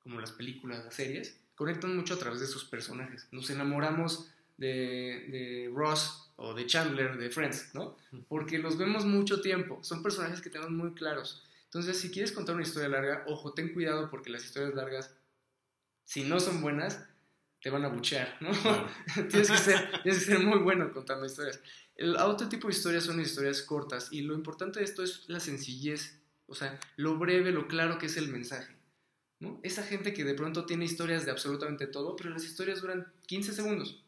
como 0.06 0.20
las 0.20 0.30
películas, 0.30 0.84
las 0.84 0.94
series, 0.94 1.40
conectan 1.56 1.96
mucho 1.96 2.14
a 2.14 2.18
través 2.18 2.40
de 2.40 2.46
sus 2.46 2.64
personajes. 2.64 3.26
Nos 3.32 3.50
enamoramos 3.50 4.30
de, 4.56 5.26
de 5.28 5.70
Ross 5.74 6.30
o 6.36 6.54
de 6.54 6.66
Chandler 6.66 7.16
de 7.16 7.30
Friends, 7.30 7.74
¿no? 7.74 7.96
Porque 8.28 8.58
los 8.58 8.78
vemos 8.78 9.04
mucho 9.04 9.40
tiempo. 9.40 9.82
Son 9.82 10.02
personajes 10.02 10.40
que 10.40 10.50
tenemos 10.50 10.70
muy 10.70 10.92
claros. 10.92 11.42
Entonces, 11.64 11.98
si 11.98 12.10
quieres 12.10 12.32
contar 12.32 12.54
una 12.54 12.64
historia 12.64 12.88
larga, 12.88 13.24
ojo, 13.26 13.52
ten 13.52 13.74
cuidado 13.74 14.08
porque 14.08 14.30
las 14.30 14.44
historias 14.44 14.74
largas, 14.74 15.12
si 16.04 16.22
no 16.22 16.38
son 16.38 16.62
buenas, 16.62 17.04
te 17.60 17.70
van 17.70 17.84
a 17.84 17.88
buchear, 17.88 18.36
¿no? 18.40 18.50
tienes, 19.28 19.50
que 19.50 19.58
ser, 19.58 20.02
tienes 20.02 20.24
que 20.24 20.32
ser 20.32 20.38
muy 20.38 20.60
bueno 20.60 20.92
contando 20.92 21.26
historias. 21.26 21.60
El 21.96 22.16
otro 22.16 22.48
tipo 22.48 22.68
de 22.68 22.74
historias 22.74 23.04
son 23.04 23.20
historias 23.20 23.62
cortas 23.62 24.12
y 24.12 24.20
lo 24.20 24.34
importante 24.34 24.78
de 24.78 24.84
esto 24.84 25.02
es 25.02 25.24
la 25.26 25.40
sencillez, 25.40 26.20
o 26.46 26.54
sea, 26.54 26.78
lo 26.96 27.16
breve, 27.16 27.52
lo 27.52 27.68
claro 27.68 27.98
que 27.98 28.06
es 28.06 28.16
el 28.16 28.28
mensaje. 28.28 28.74
¿no? 29.40 29.60
Esa 29.62 29.82
gente 29.82 30.14
que 30.14 30.24
de 30.24 30.34
pronto 30.34 30.64
tiene 30.64 30.84
historias 30.84 31.24
de 31.24 31.30
absolutamente 31.30 31.86
todo, 31.86 32.16
pero 32.16 32.30
las 32.30 32.44
historias 32.44 32.80
duran 32.80 33.06
15 33.26 33.52
segundos. 33.52 34.02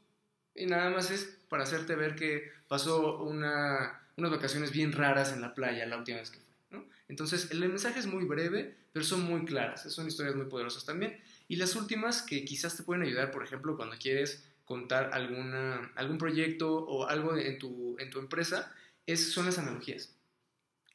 Y 0.55 0.67
nada 0.67 0.91
más 0.91 1.11
es 1.11 1.37
para 1.49 1.65
hacerte 1.65 1.95
ver 1.95 2.15
que 2.15 2.51
pasó 2.67 3.19
una, 3.19 4.01
unas 4.17 4.31
vacaciones 4.31 4.73
bien 4.73 4.93
raras 4.93 5.33
en 5.33 5.41
la 5.41 5.55
playa 5.55 5.87
la 5.87 5.99
última 5.99 6.19
vez 6.19 6.31
que 6.31 6.39
fue. 6.39 6.79
¿no? 6.79 6.85
Entonces, 7.09 7.51
el 7.51 7.61
mensaje 7.61 7.99
es 7.99 8.07
muy 8.07 8.25
breve, 8.25 8.77
pero 8.93 9.05
son 9.05 9.23
muy 9.23 9.45
claras, 9.45 9.83
son 9.93 10.09
historias 10.09 10.35
muy 10.35 10.47
poderosas 10.47 10.85
también. 10.85 11.21
Y 11.47 11.57
las 11.57 11.77
últimas 11.77 12.23
que 12.23 12.45
quizás 12.45 12.77
te 12.77 12.83
pueden 12.83 13.03
ayudar, 13.03 13.31
por 13.31 13.45
ejemplo, 13.45 13.77
cuando 13.77 13.97
quieres 13.99 14.45
contar 14.65 15.11
alguna, 15.15 15.93
algún 15.95 16.19
proyecto 16.19 16.75
o 16.75 17.07
algo 17.07 17.37
en 17.37 17.59
tu, 17.59 17.97
en 17.99 18.11
tu 18.11 18.19
empresa, 18.19 18.75
es, 19.07 19.33
son 19.33 19.47
las 19.47 19.59
analogías. 19.59 20.13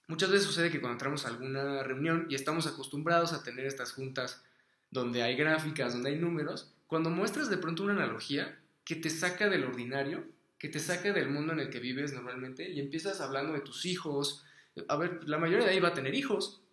Muchas 0.07 0.29
veces 0.29 0.45
sucede 0.45 0.69
que 0.69 0.79
cuando 0.79 0.93
entramos 0.93 1.25
a 1.25 1.29
alguna 1.29 1.83
reunión 1.83 2.27
y 2.29 2.36
estamos 2.36 2.67
acostumbrados 2.67 3.33
a 3.33 3.43
tener 3.43 3.65
estas 3.65 3.93
juntas 3.93 4.43
donde 4.91 5.24
hay 5.24 5.36
gráficas, 5.36 5.93
donde 5.93 6.10
hay 6.10 6.17
números, 6.17 6.72
cuando 6.88 7.10
muestras 7.10 7.50
de 7.50 7.57
pronto 7.57 7.83
una 7.83 7.93
analogía 7.93 8.60
que 8.83 8.95
te 8.95 9.10
saca 9.10 9.50
del 9.50 9.63
ordinario, 9.63 10.25
que 10.60 10.69
te 10.69 10.79
saca 10.79 11.13
del 11.13 11.29
mundo 11.29 11.53
en 11.53 11.60
el 11.60 11.69
que 11.69 11.79
vives 11.79 12.13
normalmente 12.13 12.69
y 12.69 12.79
empiezas 12.79 13.22
hablando 13.22 13.53
de 13.53 13.62
tus 13.62 13.86
hijos, 13.86 14.43
a 14.88 14.95
ver, 14.98 15.27
la 15.27 15.38
mayoría 15.38 15.65
de 15.65 15.72
ahí 15.72 15.79
va 15.79 15.89
a 15.89 15.93
tener 15.93 16.13
hijos, 16.13 16.63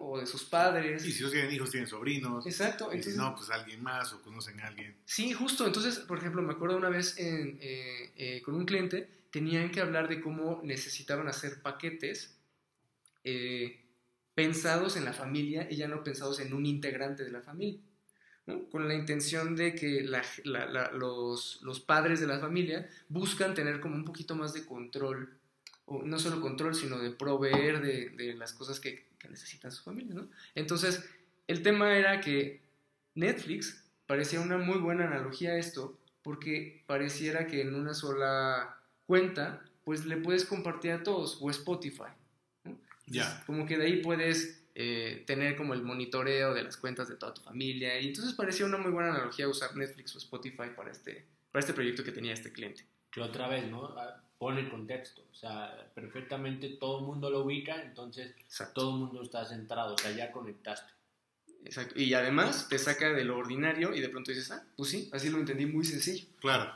o 0.00 0.18
de 0.18 0.26
sus 0.26 0.44
padres. 0.44 1.04
Y 1.04 1.12
si 1.12 1.22
no 1.22 1.30
tienen 1.30 1.52
hijos, 1.52 1.70
tienen 1.70 1.88
sobrinos. 1.88 2.46
Exacto. 2.46 2.92
y 2.92 3.02
si 3.02 3.16
no, 3.16 3.34
pues 3.34 3.50
alguien 3.50 3.82
más 3.82 4.12
o 4.12 4.22
conocen 4.22 4.60
a 4.60 4.68
alguien. 4.68 4.96
Sí, 5.04 5.32
justo. 5.32 5.66
Entonces, 5.66 5.98
por 6.00 6.18
ejemplo, 6.18 6.42
me 6.42 6.52
acuerdo 6.52 6.76
una 6.76 6.88
vez 6.88 7.18
en, 7.18 7.58
eh, 7.60 8.12
eh, 8.16 8.42
con 8.42 8.54
un 8.54 8.64
cliente, 8.64 9.08
tenían 9.30 9.70
que 9.70 9.80
hablar 9.80 10.08
de 10.08 10.20
cómo 10.20 10.60
necesitaban 10.64 11.28
hacer 11.28 11.60
paquetes 11.62 12.35
eh, 13.26 13.80
pensados 14.36 14.96
en 14.96 15.04
la 15.04 15.12
familia 15.12 15.66
y 15.68 15.74
ya 15.74 15.88
no 15.88 16.04
pensados 16.04 16.38
en 16.38 16.54
un 16.54 16.64
integrante 16.64 17.24
de 17.24 17.32
la 17.32 17.42
familia. 17.42 17.80
Con 18.70 18.86
la 18.86 18.94
intención 18.94 19.56
de 19.56 19.74
que 19.74 20.02
los, 20.02 21.80
padres 21.80 22.20
de 22.20 22.28
la 22.28 22.38
familia 22.38 22.88
buscan 23.08 23.54
tener 23.54 23.80
como 23.80 23.96
un 23.96 24.04
poquito 24.04 24.36
más 24.36 24.54
de 24.54 24.64
control 24.64 25.36
no 26.04 26.18
solo 26.18 26.40
control, 26.40 26.74
sino 26.74 26.98
de 26.98 27.10
proveer 27.10 27.80
de, 27.80 28.34
las 28.34 28.52
cosas 28.52 28.78
que, 28.78 29.06
que, 29.18 29.28
necesitan 29.28 29.70
su 29.72 29.82
familia, 29.82 30.14
¿no? 30.14 30.28
Entonces, 30.54 31.08
el 31.46 31.62
tema 31.62 31.96
era 31.96 32.20
que 32.20 32.60
Netflix 33.14 33.84
parecía 34.06 34.40
una 34.40 34.58
muy 34.58 34.78
buena 34.78 35.06
analogía 35.06 35.52
a 35.52 35.58
esto, 35.58 35.98
porque 36.22 36.84
pareciera 36.86 37.46
que 37.46 37.60
en 37.60 37.74
una 37.74 37.94
sola 37.94 38.80
cuenta, 39.06 39.64
pues 39.84 40.06
le 40.06 40.16
puedes 40.16 40.44
compartir 40.44 40.92
a 40.92 41.02
todos, 41.04 41.38
o 41.40 41.50
Spotify. 41.50 42.10
Como 43.46 43.66
que 43.66 43.78
de 43.78 43.86
ahí 43.86 44.02
puedes 44.02 44.64
eh, 44.74 45.24
tener 45.26 45.56
como 45.56 45.74
el 45.74 45.82
monitoreo 45.82 46.54
de 46.54 46.62
las 46.62 46.76
cuentas 46.76 47.08
de 47.08 47.16
toda 47.16 47.34
tu 47.34 47.42
familia, 47.42 48.00
y 48.00 48.08
entonces 48.08 48.34
parecía 48.34 48.66
una 48.66 48.78
muy 48.78 48.90
buena 48.90 49.10
analogía 49.10 49.48
usar 49.48 49.76
Netflix 49.76 50.14
o 50.14 50.18
Spotify 50.18 50.70
para 50.76 50.90
este, 50.90 51.24
para 51.50 51.60
este 51.60 51.72
proyecto 51.72 52.04
que 52.04 52.12
tenía 52.12 52.32
este 52.34 52.52
cliente. 52.52 52.84
Que 53.10 53.20
otra 53.20 53.48
vez, 53.48 53.66
¿no? 53.70 53.94
pone 54.38 54.60
el 54.60 54.70
contexto. 54.70 55.22
O 55.30 55.34
sea, 55.34 55.90
perfectamente 55.94 56.76
todo 56.80 57.00
el 57.00 57.06
mundo 57.06 57.30
lo 57.30 57.44
ubica, 57.44 57.82
entonces 57.82 58.34
Exacto. 58.44 58.80
todo 58.80 58.90
el 58.90 59.00
mundo 59.00 59.22
está 59.22 59.44
centrado, 59.44 59.94
o 59.94 59.98
sea, 59.98 60.10
ya 60.12 60.30
conectaste. 60.30 60.92
Exacto. 61.64 61.98
Y 62.00 62.14
además 62.14 62.68
te 62.68 62.78
saca 62.78 63.12
de 63.12 63.24
lo 63.24 63.38
ordinario 63.38 63.94
y 63.94 64.00
de 64.00 64.08
pronto 64.08 64.30
dices, 64.30 64.50
ah, 64.50 64.64
pues 64.76 64.90
sí, 64.90 65.10
así 65.12 65.30
lo 65.30 65.38
entendí 65.38 65.66
muy 65.66 65.84
sencillo. 65.84 66.26
Claro. 66.40 66.72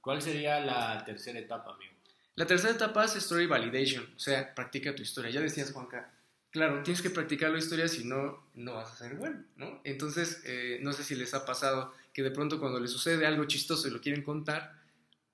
¿Cuál 0.00 0.22
sería 0.22 0.60
la 0.60 1.04
tercera 1.04 1.38
etapa, 1.38 1.72
amigo? 1.74 1.92
La 2.38 2.46
tercera 2.46 2.72
etapa 2.72 3.04
es 3.04 3.16
story 3.16 3.46
validation, 3.46 4.04
o 4.14 4.18
sea, 4.20 4.54
practica 4.54 4.94
tu 4.94 5.02
historia. 5.02 5.28
Ya 5.28 5.40
decías, 5.40 5.72
Juanca, 5.72 6.08
claro, 6.52 6.84
tienes 6.84 7.02
que 7.02 7.10
practicar 7.10 7.50
la 7.50 7.58
historia, 7.58 7.88
si 7.88 8.04
no, 8.04 8.44
no 8.54 8.74
vas 8.74 8.92
a 8.92 8.96
ser 8.96 9.16
bueno, 9.16 9.42
¿no? 9.56 9.80
Entonces, 9.82 10.40
eh, 10.44 10.78
no 10.80 10.92
sé 10.92 11.02
si 11.02 11.16
les 11.16 11.34
ha 11.34 11.44
pasado 11.44 11.92
que 12.12 12.22
de 12.22 12.30
pronto 12.30 12.60
cuando 12.60 12.78
les 12.78 12.92
sucede 12.92 13.26
algo 13.26 13.46
chistoso 13.46 13.88
y 13.88 13.90
lo 13.90 14.00
quieren 14.00 14.22
contar, 14.22 14.72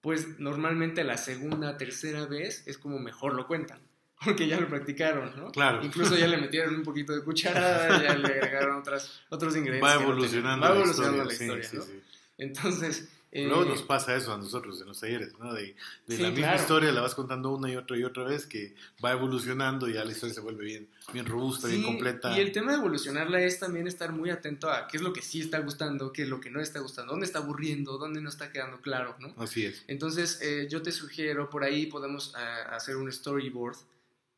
pues 0.01 0.39
normalmente 0.41 1.05
la 1.05 1.19
segunda, 1.19 1.77
tercera 1.77 2.25
vez 2.25 2.63
es 2.67 2.79
como 2.79 2.99
mejor 2.99 3.35
lo 3.35 3.47
cuentan, 3.47 3.81
porque 4.25 4.49
ya 4.49 4.59
lo 4.59 4.67
practicaron, 4.67 5.37
¿no? 5.37 5.53
Claro. 5.53 5.85
Incluso 5.85 6.17
ya 6.17 6.27
le 6.27 6.39
metieron 6.39 6.75
un 6.75 6.85
poquito 6.85 7.13
de 7.13 7.23
cucharada, 7.23 8.03
ya 8.03 8.17
le 8.17 8.29
agregaron 8.29 8.79
otras, 8.79 9.21
otros 9.29 9.55
ingredientes. 9.55 9.91
Va 9.91 10.03
evolucionando, 10.03 10.67
Va 10.67 10.75
evolucionando 10.75 11.25
la 11.27 11.33
historia, 11.35 11.69
sí, 11.69 11.77
¿no? 11.77 11.83
sí, 11.83 11.91
sí. 11.93 12.03
Entonces... 12.39 13.11
Eh, 13.37 13.49
Luego 13.49 13.64
nos 13.64 13.83
pasa 13.83 14.14
eso 14.14 14.33
a 14.33 14.38
nosotros 14.38 14.81
en 14.81 14.87
los 14.87 15.00
talleres, 15.00 15.37
¿no? 15.41 15.53
De, 15.53 15.75
de 16.07 16.17
sí, 16.17 16.23
la 16.23 16.31
misma 16.31 16.47
claro. 16.47 16.61
historia 16.62 16.93
la 16.93 17.00
vas 17.00 17.17
contando 17.17 17.53
una 17.53 17.69
y 17.69 17.75
otra 17.75 17.99
y 17.99 18.05
otra 18.05 18.23
vez 18.23 18.47
que 18.47 18.76
va 19.05 19.11
evolucionando 19.11 19.88
y 19.88 19.95
ya 19.95 20.05
la 20.05 20.12
historia 20.12 20.33
se 20.33 20.41
vuelve 20.41 20.64
bien, 20.64 20.88
bien 21.12 21.26
robusta, 21.26 21.67
sí, 21.67 21.75
bien 21.75 21.85
completa. 21.85 22.37
Y 22.38 22.41
el 22.41 22.53
tema 22.53 22.71
de 22.71 22.79
evolucionarla 22.79 23.43
es 23.43 23.59
también 23.59 23.88
estar 23.88 24.12
muy 24.12 24.31
atento 24.31 24.71
a 24.71 24.87
qué 24.87 24.99
es 24.99 25.03
lo 25.03 25.12
que 25.12 25.21
sí 25.21 25.41
está 25.41 25.59
gustando, 25.59 26.12
qué 26.12 26.23
es 26.23 26.29
lo 26.29 26.41
que 26.41 26.49
no 26.49 26.61
está 26.61 26.79
gustando, 26.79 27.11
dónde 27.11 27.26
está 27.26 27.41
aburriendo, 27.41 27.99
dónde 27.99 28.21
no 28.21 28.29
está 28.29 28.53
quedando 28.53 28.81
claro, 28.81 29.17
¿no? 29.19 29.35
Así 29.37 29.67
es. 29.67 29.83
Entonces, 29.88 30.38
eh, 30.41 30.69
yo 30.71 30.81
te 30.83 30.93
sugiero, 30.93 31.50
por 31.50 31.64
ahí 31.64 31.87
podemos 31.87 32.33
uh, 32.35 32.73
hacer 32.73 32.95
un 32.95 33.11
storyboard, 33.11 33.79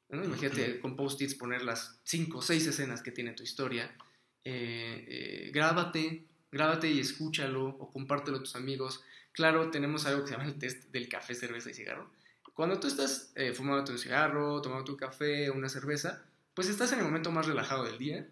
¿no? 0.08 0.24
Imagínate 0.24 0.62
uh 0.62 0.74
-huh. 0.76 0.80
con 0.80 0.96
post-its 0.96 1.34
poner 1.34 1.62
las 1.62 2.00
cinco 2.02 2.38
o 2.38 2.42
seis 2.42 2.66
escenas 2.66 3.02
que 3.02 3.12
tiene 3.12 3.32
tu 3.32 3.42
historia. 3.42 3.94
Eh, 4.42 5.04
eh, 5.08 5.50
grábate, 5.52 6.24
grábate 6.50 6.88
y 6.88 7.00
escúchalo 7.00 7.66
o 7.66 7.90
compártelo 7.90 8.38
a 8.38 8.40
tus 8.40 8.56
amigos. 8.56 9.02
Claro, 9.32 9.70
tenemos 9.70 10.06
algo 10.06 10.22
que 10.22 10.28
se 10.28 10.34
llama 10.34 10.48
el 10.48 10.58
test 10.58 10.84
del 10.90 11.08
café, 11.08 11.34
cerveza 11.34 11.70
y 11.70 11.74
cigarro. 11.74 12.10
Cuando 12.54 12.80
tú 12.80 12.86
estás 12.86 13.32
eh, 13.34 13.52
fumando 13.52 13.92
un 13.92 13.98
cigarro, 13.98 14.62
tomando 14.62 14.84
tu 14.84 14.96
café, 14.96 15.50
una 15.50 15.68
cerveza, 15.68 16.22
pues 16.54 16.68
estás 16.68 16.90
en 16.92 17.00
el 17.00 17.04
momento 17.04 17.30
más 17.30 17.46
relajado 17.46 17.84
del 17.84 17.98
día. 17.98 18.26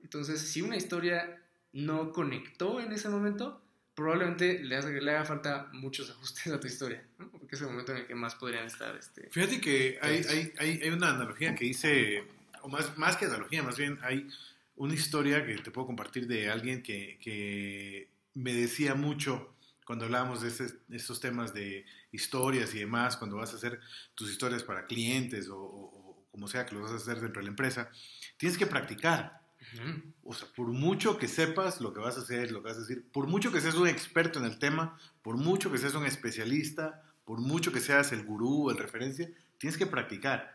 Entonces, 0.00 0.40
si 0.40 0.62
una 0.62 0.76
historia 0.76 1.40
no 1.72 2.12
conectó 2.12 2.80
en 2.80 2.92
ese 2.92 3.08
momento, 3.08 3.60
probablemente 3.94 4.62
le, 4.62 4.76
hace, 4.76 5.00
le 5.00 5.10
haga 5.10 5.24
falta 5.24 5.68
muchos 5.72 6.08
ajustes 6.10 6.52
a 6.52 6.60
tu 6.60 6.68
historia, 6.68 7.04
¿no? 7.18 7.28
porque 7.30 7.56
es 7.56 7.60
el 7.62 7.68
momento 7.68 7.92
en 7.92 7.98
el 7.98 8.06
que 8.06 8.14
más 8.14 8.36
podrían 8.36 8.66
estar. 8.66 8.94
Este, 8.96 9.28
Fíjate 9.30 9.60
que 9.60 9.98
hay, 10.00 10.22
hay, 10.28 10.52
hay, 10.58 10.80
hay 10.82 10.90
una 10.90 11.10
analogía 11.10 11.54
que 11.54 11.64
hice, 11.64 12.24
o 12.62 12.68
más, 12.68 12.96
más 12.96 13.16
que 13.16 13.26
analogía, 13.26 13.62
más 13.62 13.76
bien 13.76 13.98
hay 14.02 14.28
una 14.76 14.94
historia 14.94 15.44
que 15.44 15.56
te 15.56 15.70
puedo 15.70 15.86
compartir 15.86 16.26
de 16.26 16.50
alguien 16.50 16.82
que, 16.82 17.18
que 17.20 18.10
me 18.34 18.52
decía 18.52 18.94
mucho 18.94 19.54
cuando 19.84 20.06
hablábamos 20.06 20.42
de, 20.42 20.48
este, 20.48 20.64
de, 20.88 20.96
estos 20.96 21.20
temas 21.20 21.52
de 21.52 21.84
historias 22.10 22.74
y 22.74 22.78
demás, 22.78 23.16
cuando 23.16 23.36
vas 23.36 23.52
a 23.52 23.56
hacer 23.56 23.80
tus 24.14 24.30
historias 24.30 24.62
para 24.62 24.86
clientes 24.86 25.48
o, 25.48 25.58
o, 25.58 25.84
o, 25.84 26.26
como 26.30 26.48
sea 26.48 26.64
que 26.64 26.74
lo 26.74 26.82
vas 26.82 26.92
a 26.92 26.96
hacer 26.96 27.20
dentro 27.20 27.40
de 27.40 27.44
la 27.44 27.50
empresa, 27.50 27.90
tienes 28.36 28.58
que 28.58 28.66
practicar. 28.66 29.42
Uh 29.60 29.76
-huh. 29.76 30.12
O 30.24 30.34
sea, 30.34 30.48
por 30.54 30.68
mucho 30.68 31.18
que 31.18 31.28
sepas 31.28 31.80
lo 31.80 31.92
que 31.92 32.00
vas 32.00 32.16
a 32.16 32.20
hacer, 32.20 32.50
lo 32.50 32.62
que 32.62 32.68
vas 32.68 32.78
a 32.78 32.80
decir, 32.80 33.06
por 33.12 33.26
mucho 33.26 33.52
que 33.52 33.60
seas 33.60 33.74
un 33.74 33.88
experto 33.88 34.38
en 34.38 34.46
el 34.46 34.58
tema, 34.58 34.98
por 35.22 35.36
mucho 35.36 35.70
que 35.70 35.78
seas 35.78 35.94
un 35.94 36.06
especialista, 36.06 37.02
por 37.24 37.40
mucho 37.40 37.72
que 37.72 37.80
seas 37.80 38.12
el 38.12 38.24
gurú, 38.24 38.70
el 38.70 38.78
referencia, 38.78 39.30
tienes 39.58 39.78
que 39.78 39.86
practicar. 39.86 40.53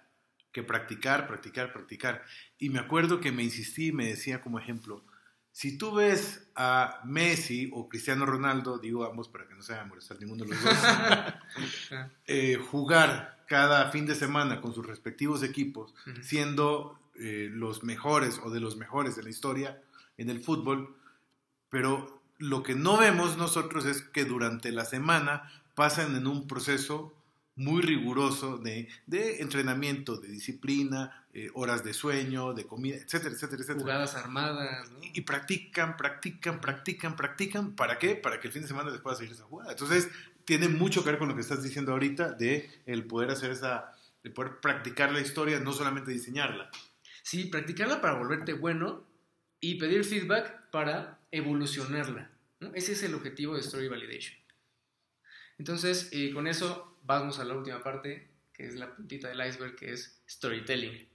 Que 0.51 0.63
practicar, 0.63 1.27
practicar, 1.27 1.72
practicar. 1.72 2.24
Y 2.58 2.70
me 2.70 2.79
acuerdo 2.79 3.20
que 3.20 3.32
me 3.32 3.44
insistí 3.44 3.88
y 3.88 3.91
me 3.91 4.08
decía 4.08 4.41
como 4.41 4.60
ejemplo, 4.60 5.06
si 5.51 5.77
tú 5.77 5.94
ves 5.94 6.50
a 6.56 7.01
Messi 7.06 7.70
o 7.74 7.89
Cristiano 7.89 8.25
Ronaldo, 8.25 8.77
digo 8.77 9.06
ambos 9.06 9.29
para 9.29 9.48
que 9.48 9.56
no 9.56 9.62
se 9.62 9.74
vayan 9.74 9.88
a 9.88 9.89
molestar 9.89 10.20
ninguno 10.20 10.46
de 10.46 10.51
los 10.51 10.63
dos, 10.63 10.77
eh, 12.27 12.56
jugar 12.72 13.44
cada 13.48 13.89
fin 13.91 14.06
de 14.06 14.15
semana 14.15 14.62
con 14.62 14.74
sus 14.74 14.86
respectivos 14.86 15.44
equipos, 15.44 15.94
uh 16.06 16.12
-huh. 16.12 16.24
siendo 16.24 17.00
eh, 17.15 17.50
los 17.51 17.84
mejores 17.84 18.39
o 18.44 18.51
de 18.51 18.60
los 18.60 18.77
mejores 18.77 19.15
de 19.15 19.24
la 19.24 19.29
historia 19.29 19.82
en 20.18 20.29
el 20.29 20.39
fútbol, 20.39 20.96
pero 21.70 22.22
lo 22.38 22.63
que 22.63 22.75
no 22.75 22.98
vemos 22.98 23.38
nosotros 23.38 23.86
es 23.86 24.01
que 24.01 24.24
durante 24.24 24.72
la 24.72 24.86
semana 24.86 25.51
pasan 25.75 26.15
en 26.15 26.27
un 26.27 26.48
proceso 26.48 27.13
muy 27.60 27.82
riguroso 27.82 28.58
de, 28.58 28.88
de 29.06 29.42
entrenamiento, 29.42 30.16
de 30.16 30.30
disciplina, 30.30 31.25
eh, 31.34 31.50
horas 31.54 31.84
de 31.84 31.94
sueño, 31.94 32.54
de 32.54 32.66
comida, 32.66 32.96
etcétera, 32.96 33.36
etcétera, 33.36 33.62
etcétera. 33.62 33.82
Jugadas 33.82 34.16
armadas. 34.16 34.89
¿no? 34.89 35.04
Y, 35.04 35.12
y, 35.16 35.22
practican, 35.22 35.98
practican, 35.98 36.62
practican, 36.62 37.18
practican. 37.18 37.75
¿Para 37.75 38.00
qué? 38.00 38.16
Para 38.16 38.39
que 38.39 38.48
el 38.48 38.54
fin 38.54 38.62
de 38.62 38.70
semana 38.70 38.89
les 38.92 39.01
pueda 39.01 39.18
seguir 39.18 39.34
esa 39.34 39.44
jugada. 39.44 39.74
Entonces, 39.74 40.08
tiene 40.46 40.70
mucho 40.70 41.04
que 41.04 41.10
ver 41.10 41.20
con 41.20 41.28
lo 41.28 41.36
que 41.36 41.42
estás 41.42 41.62
diciendo 41.62 41.92
ahorita 41.92 42.32
de 42.32 42.72
el 42.86 43.04
poder 43.06 43.30
hacer 43.30 43.51
esa, 43.51 43.94
el 44.24 44.32
poder 44.32 44.62
practicar 44.62 45.12
la 45.12 45.20
historia, 45.20 45.60
no 45.60 45.74
solamente 45.74 46.12
diseñarla. 46.12 46.72
Sí, 47.24 47.44
practicarla 47.44 48.00
para 48.00 48.13
volverte 48.13 48.54
bueno 48.54 49.04
y 49.60 49.75
pedir 49.75 50.06
feedback 50.06 50.70
para 50.72 51.20
evolucionarla. 51.32 52.32
¿no? 52.62 52.74
Ese 52.74 52.94
es 52.94 53.04
el 53.04 53.16
objetivo 53.16 53.56
de 53.56 53.60
Story 53.60 53.89
Validation. 53.89 54.39
Entonces, 55.58 56.08
eh, 56.13 56.32
con 56.34 56.48
eso 56.48 56.88
vamos 57.10 57.39
a 57.39 57.44
la 57.44 57.56
última 57.56 57.82
parte, 57.82 58.28
que 58.54 58.68
es 58.68 58.75
la 58.75 58.96
puntita 58.96 59.30
del 59.30 59.44
iceberg, 59.44 59.75
que 59.75 59.94
es 59.94 60.22
storytelling. 60.30 61.10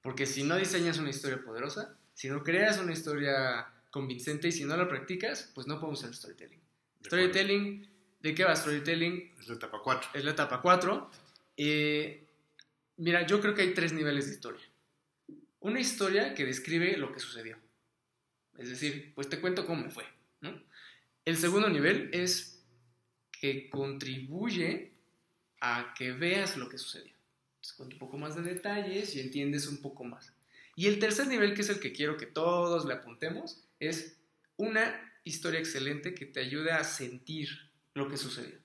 Porque 0.00 0.24
si 0.24 0.44
no 0.44 0.56
diseñas 0.56 0.98
una 0.98 1.10
historia 1.10 1.42
poderosa, 1.42 1.98
si 2.14 2.28
no 2.28 2.44
creas 2.44 2.78
una 2.78 2.92
historia 2.92 3.66
convincente 3.90 4.48
y 4.48 4.52
si 4.52 4.64
no 4.64 4.76
la 4.76 4.86
practicas, 4.86 5.50
pues 5.52 5.66
no 5.66 5.80
podemos 5.80 6.04
hacer 6.04 6.14
storytelling. 6.14 6.60
De 7.00 7.08
Storytelling, 7.08 7.88
¿de 8.20 8.34
qué 8.36 8.44
va 8.44 8.54
storytelling? 8.54 9.34
Es 9.40 9.48
la 9.48 9.56
etapa 9.56 9.80
4. 9.82 10.10
Es 10.14 10.24
la 10.24 10.30
etapa 10.30 10.62
4. 10.62 11.10
mira, 12.98 13.26
yo 13.26 13.40
creo 13.40 13.54
que 13.54 13.62
hay 13.62 13.74
tres 13.74 13.92
niveles 13.92 14.26
de 14.26 14.34
historia. 14.34 14.64
Una 15.58 15.80
historia 15.80 16.34
que 16.34 16.46
describe 16.46 16.96
lo 16.96 17.12
que 17.12 17.18
sucedió. 17.18 17.58
Es 18.58 18.68
decir, 18.68 19.12
pues 19.16 19.28
te 19.28 19.40
cuento 19.40 19.66
cómo 19.66 19.82
me 19.82 19.90
fue. 19.90 20.04
¿no? 20.40 20.62
El 21.24 21.36
segundo 21.36 21.68
nivel 21.68 22.10
es 22.12 22.64
que 23.32 23.68
contribuye 23.70 24.91
a 25.62 25.94
que 25.96 26.10
veas 26.10 26.56
lo 26.56 26.68
que 26.68 26.76
sucedió. 26.76 27.12
Entonces, 27.54 27.76
cuento 27.76 27.94
un 27.94 28.00
poco 28.00 28.18
más 28.18 28.34
de 28.34 28.42
detalles 28.42 29.14
y 29.14 29.20
entiendes 29.20 29.68
un 29.68 29.80
poco 29.80 30.02
más. 30.02 30.32
Y 30.74 30.88
el 30.88 30.98
tercer 30.98 31.28
nivel, 31.28 31.54
que 31.54 31.60
es 31.60 31.68
el 31.68 31.78
que 31.78 31.92
quiero 31.92 32.16
que 32.16 32.26
todos 32.26 32.84
le 32.84 32.94
apuntemos, 32.94 33.62
es 33.78 34.18
una 34.56 34.92
historia 35.22 35.60
excelente 35.60 36.14
que 36.14 36.26
te 36.26 36.40
ayude 36.40 36.72
a 36.72 36.82
sentir 36.82 37.70
lo 37.94 38.08
que 38.08 38.16
sucedió. 38.16 38.58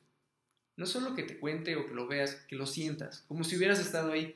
No 0.76 0.88
solo 0.88 1.14
que 1.14 1.22
te 1.22 1.38
cuente 1.38 1.76
o 1.76 1.88
que 1.88 1.94
lo 1.94 2.08
veas, 2.08 2.34
que 2.48 2.56
lo 2.56 2.66
sientas, 2.66 3.24
como 3.28 3.44
si 3.44 3.58
hubieras 3.58 3.80
estado 3.80 4.12
ahí. 4.12 4.36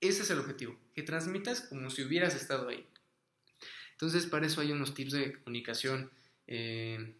Ese 0.00 0.22
es 0.22 0.30
el 0.30 0.38
objetivo, 0.38 0.78
que 0.94 1.02
transmitas 1.02 1.60
como 1.60 1.90
si 1.90 2.02
hubieras 2.02 2.34
estado 2.34 2.68
ahí. 2.70 2.86
Entonces, 3.92 4.24
para 4.24 4.46
eso 4.46 4.62
hay 4.62 4.72
unos 4.72 4.94
tips 4.94 5.12
de 5.12 5.32
comunicación, 5.42 6.10
eh, 6.46 7.14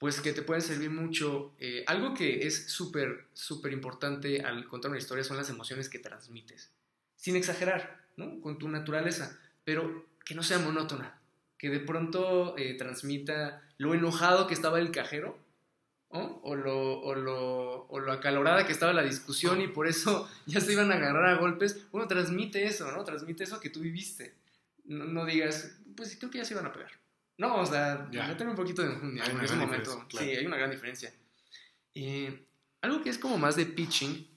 pues 0.00 0.22
que 0.22 0.32
te 0.32 0.40
pueden 0.40 0.62
servir 0.62 0.90
mucho. 0.90 1.52
Eh, 1.58 1.84
algo 1.86 2.14
que 2.14 2.46
es 2.46 2.68
súper, 2.68 3.26
súper 3.34 3.72
importante 3.72 4.40
al 4.40 4.66
contar 4.66 4.90
una 4.90 4.98
historia 4.98 5.22
son 5.22 5.36
las 5.36 5.50
emociones 5.50 5.90
que 5.90 5.98
transmites, 5.98 6.72
sin 7.16 7.36
exagerar, 7.36 8.00
¿no? 8.16 8.40
Con 8.40 8.58
tu 8.58 8.68
naturaleza, 8.68 9.38
pero 9.62 10.06
que 10.24 10.34
no 10.34 10.42
sea 10.42 10.58
monótona, 10.58 11.20
que 11.58 11.68
de 11.68 11.80
pronto 11.80 12.56
eh, 12.56 12.74
transmita 12.78 13.62
lo 13.76 13.92
enojado 13.92 14.46
que 14.46 14.54
estaba 14.54 14.80
el 14.80 14.90
cajero, 14.90 15.38
o, 16.12 16.56
lo, 16.56 17.00
o, 17.02 17.14
lo, 17.14 17.86
o 17.86 18.00
lo 18.00 18.10
acalorada 18.12 18.66
que 18.66 18.72
estaba 18.72 18.92
la 18.92 19.04
discusión 19.04 19.60
y 19.60 19.68
por 19.68 19.86
eso 19.86 20.28
ya 20.46 20.60
se 20.60 20.72
iban 20.72 20.90
a 20.90 20.96
agarrar 20.96 21.26
a 21.26 21.38
golpes. 21.38 21.86
Uno 21.92 22.08
transmite 22.08 22.64
eso, 22.64 22.90
¿no? 22.90 23.04
Transmite 23.04 23.44
eso 23.44 23.60
que 23.60 23.70
tú 23.70 23.80
viviste. 23.80 24.34
No, 24.86 25.04
no 25.04 25.24
digas, 25.24 25.76
pues 25.94 26.16
creo 26.16 26.30
que 26.30 26.38
ya 26.38 26.44
se 26.44 26.54
iban 26.54 26.66
a 26.66 26.72
pegar. 26.72 26.99
No, 27.40 27.56
o 27.56 27.66
sea, 27.66 28.06
Ya. 28.12 28.26
métele 28.28 28.50
un 28.50 28.56
poquito 28.56 28.82
de 28.82 28.92
en 28.92 29.02
una 29.02 29.44
ese 29.44 29.56
momento. 29.56 30.06
claro. 30.08 30.26
Sí, 30.26 30.32
hay 30.36 30.44
una 30.44 30.58
gran 30.58 30.70
diferencia. 30.70 31.10
Eh, 31.94 32.46
algo 32.82 33.02
que 33.02 33.08
es 33.08 33.18
como 33.18 33.38
más 33.38 33.56
de 33.56 33.64
pitching 33.64 34.28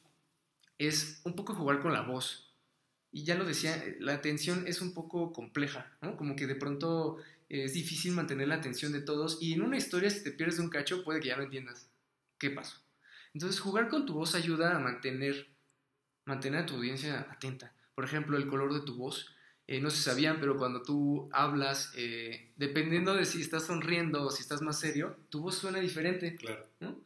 es 0.77 1.19
un 1.25 1.35
poco 1.35 1.53
jugar 1.53 1.81
con 1.81 1.91
la 1.91 2.01
voz. 2.01 2.53
Y 3.11 3.25
ya 3.25 3.35
lo 3.35 3.43
decía, 3.45 3.83
la 3.99 4.13
atención 4.13 4.65
es 4.67 4.79
un 4.81 4.93
poco 4.93 5.33
compleja, 5.33 5.91
¿no? 6.01 6.15
Como 6.15 6.35
que 6.37 6.47
de 6.47 6.55
pronto 6.55 7.17
es 7.49 7.73
difícil 7.73 8.13
mantener 8.13 8.47
la 8.47 8.55
atención 8.55 8.93
de 8.93 9.01
todos 9.01 9.37
y 9.41 9.53
en 9.53 9.61
una 9.63 9.77
historia 9.77 10.09
si 10.09 10.23
te 10.23 10.31
pierdes 10.31 10.57
un 10.59 10.69
cacho 10.69 11.03
puede 11.03 11.19
que 11.19 11.27
ya 11.27 11.35
no 11.37 11.43
entiendas 11.43 11.89
qué 12.39 12.49
pasó. 12.49 12.77
Entonces 13.33 13.59
jugar 13.59 13.89
con 13.89 14.05
tu 14.05 14.13
voz 14.13 14.33
ayuda 14.33 14.75
a 14.75 14.79
mantener, 14.79 15.47
mantener 16.25 16.61
a 16.61 16.65
tu 16.65 16.75
audiencia 16.75 17.27
atenta. 17.29 17.73
Por 17.95 18.05
ejemplo, 18.05 18.37
el 18.37 18.47
color 18.47 18.73
de 18.73 18.81
tu 18.81 18.95
voz. 18.95 19.27
Eh, 19.65 19.79
no 19.79 19.89
se 19.89 20.01
sabían, 20.01 20.39
pero 20.39 20.57
cuando 20.57 20.81
tú 20.81 21.29
hablas, 21.31 21.93
eh, 21.95 22.51
dependiendo 22.57 23.15
de 23.15 23.25
si 23.25 23.41
estás 23.41 23.63
sonriendo 23.63 24.23
o 24.23 24.31
si 24.31 24.41
estás 24.41 24.61
más 24.61 24.79
serio, 24.79 25.17
tu 25.29 25.41
voz 25.41 25.55
suena 25.55 25.79
diferente. 25.79 26.35
Claro. 26.35 26.67
¿no? 26.81 26.99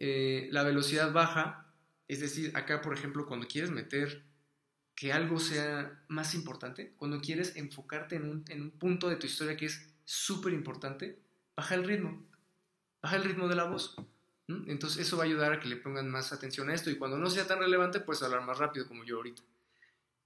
Eh, 0.00 0.48
la 0.50 0.64
velocidad 0.64 1.12
baja, 1.12 1.66
es 2.08 2.20
decir, 2.20 2.56
acá 2.56 2.80
por 2.80 2.94
ejemplo 2.94 3.26
cuando 3.26 3.46
quieres 3.46 3.70
meter 3.70 4.24
que 4.96 5.12
algo 5.12 5.38
sea 5.38 6.02
más 6.08 6.34
importante, 6.34 6.94
cuando 6.96 7.20
quieres 7.20 7.54
enfocarte 7.56 8.16
en 8.16 8.28
un, 8.28 8.44
en 8.48 8.62
un 8.62 8.70
punto 8.70 9.08
de 9.08 9.16
tu 9.16 9.26
historia 9.26 9.56
que 9.56 9.66
es 9.66 9.88
súper 10.04 10.52
importante, 10.52 11.18
baja 11.56 11.74
el 11.74 11.84
ritmo, 11.84 12.26
baja 13.00 13.16
el 13.16 13.24
ritmo 13.24 13.46
de 13.46 13.54
la 13.54 13.64
voz. 13.64 13.94
¿no? 14.48 14.64
Entonces 14.66 15.06
eso 15.06 15.16
va 15.16 15.22
a 15.22 15.26
ayudar 15.26 15.52
a 15.52 15.60
que 15.60 15.68
le 15.68 15.76
pongan 15.76 16.10
más 16.10 16.32
atención 16.32 16.70
a 16.70 16.74
esto 16.74 16.90
y 16.90 16.96
cuando 16.96 17.18
no 17.18 17.30
sea 17.30 17.46
tan 17.46 17.60
relevante, 17.60 18.00
pues 18.00 18.22
hablar 18.22 18.44
más 18.44 18.58
rápido 18.58 18.88
como 18.88 19.04
yo 19.04 19.16
ahorita. 19.16 19.42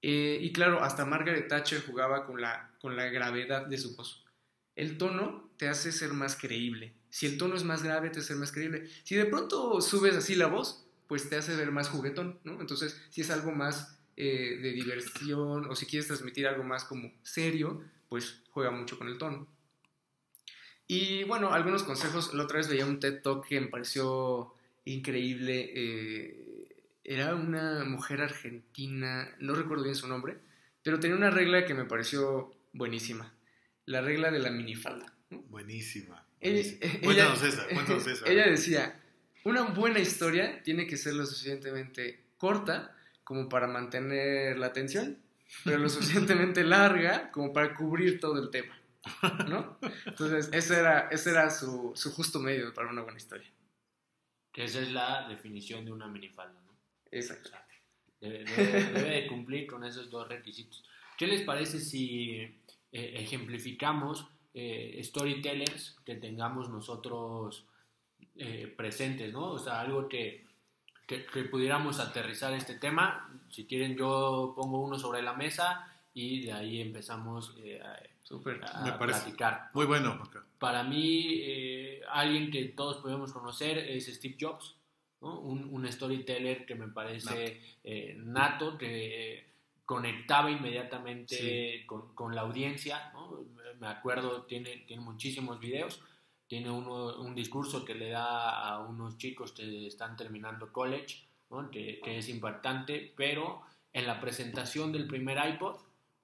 Eh, 0.06 0.38
y 0.38 0.52
claro, 0.52 0.82
hasta 0.82 1.06
Margaret 1.06 1.48
Thatcher 1.48 1.82
jugaba 1.82 2.26
con 2.26 2.38
la, 2.38 2.70
con 2.78 2.94
la 2.94 3.06
gravedad 3.06 3.64
de 3.64 3.78
su 3.78 3.96
voz. 3.96 4.22
El 4.76 4.98
tono 4.98 5.48
te 5.56 5.66
hace 5.66 5.92
ser 5.92 6.12
más 6.12 6.36
creíble. 6.36 6.92
Si 7.08 7.24
el 7.24 7.38
tono 7.38 7.56
es 7.56 7.64
más 7.64 7.82
grave, 7.82 8.10
te 8.10 8.18
hace 8.18 8.28
ser 8.28 8.36
más 8.36 8.52
creíble. 8.52 8.86
Si 9.02 9.14
de 9.14 9.24
pronto 9.24 9.80
subes 9.80 10.14
así 10.14 10.34
la 10.34 10.48
voz, 10.48 10.84
pues 11.08 11.30
te 11.30 11.36
hace 11.36 11.56
ver 11.56 11.70
más 11.72 11.88
juguetón. 11.88 12.38
Entonces, 12.44 13.00
si 13.08 13.22
es 13.22 13.30
algo 13.30 13.52
más 13.52 13.98
eh, 14.18 14.58
de 14.60 14.72
diversión 14.72 15.70
o 15.70 15.74
si 15.74 15.86
quieres 15.86 16.08
transmitir 16.08 16.46
algo 16.48 16.64
más 16.64 16.84
como 16.84 17.10
serio, 17.22 17.82
pues 18.10 18.42
juega 18.50 18.70
mucho 18.70 18.98
con 18.98 19.08
el 19.08 19.16
tono. 19.16 19.48
Y 20.86 21.24
bueno, 21.24 21.54
algunos 21.54 21.82
consejos. 21.82 22.34
La 22.34 22.42
otra 22.42 22.58
vez 22.58 22.68
veía 22.68 22.84
un 22.84 23.00
TED 23.00 23.22
Talk 23.22 23.48
que 23.48 23.58
me 23.58 23.68
pareció 23.68 24.52
increíble. 24.84 25.72
eh, 25.74 26.43
era 27.04 27.34
una 27.34 27.84
mujer 27.84 28.22
argentina, 28.22 29.28
no 29.38 29.54
recuerdo 29.54 29.84
bien 29.84 29.94
su 29.94 30.08
nombre, 30.08 30.38
pero 30.82 30.98
tenía 31.00 31.16
una 31.16 31.30
regla 31.30 31.64
que 31.66 31.74
me 31.74 31.84
pareció 31.84 32.54
buenísima. 32.72 33.32
La 33.86 34.00
regla 34.00 34.30
de 34.30 34.38
la 34.38 34.50
minifalda. 34.50 35.12
¿no? 35.30 35.40
Buenísima. 35.42 36.26
Ella, 36.40 36.62
buenísima. 36.62 36.86
ella- 36.92 37.00
Cuéntanos 37.04 37.42
esa, 37.42 37.66
cuéntanos 37.74 38.06
esa. 38.06 38.26
ella 38.30 38.46
decía, 38.48 39.00
una 39.44 39.62
buena 39.62 39.98
historia 40.00 40.62
tiene 40.62 40.86
que 40.86 40.96
ser 40.96 41.14
lo 41.14 41.26
suficientemente 41.26 42.24
corta 42.38 42.96
como 43.22 43.48
para 43.48 43.66
mantener 43.66 44.58
la 44.58 44.66
atención, 44.66 45.18
pero 45.64 45.78
lo 45.78 45.88
suficientemente 45.88 46.64
larga 46.64 47.30
como 47.30 47.52
para 47.52 47.74
cubrir 47.74 48.20
todo 48.20 48.42
el 48.42 48.50
tema. 48.50 48.78
¿No? 49.48 49.78
Entonces, 50.06 50.48
ese 50.52 50.78
era, 50.78 51.08
ese 51.10 51.30
era 51.30 51.50
su, 51.50 51.92
su 51.94 52.10
justo 52.10 52.40
medio 52.40 52.72
para 52.72 52.88
una 52.88 53.02
buena 53.02 53.18
historia. 53.18 53.50
Que 54.50 54.64
esa 54.64 54.80
es 54.80 54.90
la 54.92 55.28
definición 55.28 55.84
de 55.84 55.92
una 55.92 56.06
minifalda. 56.08 56.58
Exacto. 57.14 57.50
Debe, 58.20 58.44
debe- 58.44 58.84
debe 58.92 59.10
de 59.22 59.26
cumplir 59.26 59.66
con 59.66 59.84
esos 59.84 60.10
dos 60.10 60.28
requisitos. 60.28 60.84
¿Qué 61.18 61.26
les 61.26 61.42
parece 61.42 61.78
si 61.80 62.30
eh, 62.32 62.60
ejemplificamos 62.92 64.26
eh, 64.54 65.00
storytellers 65.02 65.96
que 66.04 66.14
tengamos 66.16 66.68
nosotros 66.70 67.64
eh, 68.36 68.72
presentes, 68.76 69.32
¿no? 69.32 69.50
O 69.52 69.58
sea, 69.58 69.80
algo 69.80 70.08
que, 70.08 70.44
que, 71.06 71.24
que 71.26 71.44
pudiéramos 71.44 72.00
aterrizar 72.00 72.52
este 72.54 72.74
tema. 72.74 73.30
Si 73.50 73.66
quieren, 73.66 73.96
yo 73.96 74.54
pongo 74.56 74.80
uno 74.80 74.98
sobre 74.98 75.22
la 75.22 75.34
mesa 75.34 75.90
y 76.14 76.42
de 76.46 76.52
ahí 76.52 76.80
empezamos 76.80 77.54
eh, 77.58 77.80
a, 77.82 78.00
Me 78.82 78.90
a 78.90 78.98
parece. 78.98 79.20
platicar. 79.22 79.68
Muy 79.74 79.86
bueno. 79.86 80.20
Para 80.58 80.82
mí, 80.82 81.40
eh, 81.42 82.00
alguien 82.10 82.50
que 82.50 82.64
todos 82.66 82.98
podemos 83.02 83.32
conocer 83.32 83.76
es 83.78 84.06
Steve 84.06 84.36
Jobs, 84.40 84.76
¿no? 85.24 85.40
un, 85.40 85.68
un 85.72 85.90
storyteller 85.90 86.66
que 86.66 86.74
me 86.74 86.88
parece 86.88 87.60
eh, 87.82 88.14
nato, 88.18 88.76
que 88.76 89.38
eh, 89.38 89.44
conectaba 89.86 90.50
inmediatamente 90.50 91.84
con, 91.86 92.14
con 92.14 92.34
la 92.34 92.42
audiencia. 92.42 93.10
¿no? 93.14 93.40
Me 93.80 93.88
acuerdo, 93.88 94.42
tiene, 94.42 94.84
tiene 94.86 95.02
muchísimos 95.02 95.58
videos. 95.58 96.00
Tiene 96.46 96.70
uno, 96.70 97.16
un 97.20 97.34
discurso 97.34 97.86
que 97.86 97.94
le 97.94 98.10
da 98.10 98.68
a 98.68 98.80
unos 98.80 99.16
chicos 99.16 99.52
que 99.52 99.86
están 99.86 100.14
terminando 100.14 100.70
college, 100.72 101.26
¿no? 101.50 101.70
que, 101.70 102.00
que 102.04 102.18
es 102.18 102.28
impactante, 102.28 103.14
pero 103.16 103.62
en 103.94 104.06
la 104.06 104.20
presentación 104.20 104.92
del 104.92 105.06
primer 105.06 105.38
iPod 105.54 105.76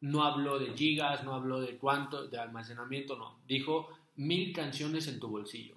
no 0.02 0.24
habló 0.24 0.58
de 0.58 0.74
gigas, 0.76 1.24
no 1.24 1.34
habló 1.34 1.60
de 1.60 1.78
cuánto, 1.78 2.28
de 2.28 2.38
almacenamiento, 2.38 3.16
no. 3.16 3.40
Dijo 3.46 3.88
mil 4.16 4.52
canciones 4.52 5.08
en 5.08 5.18
tu 5.20 5.28
bolsillo. 5.28 5.76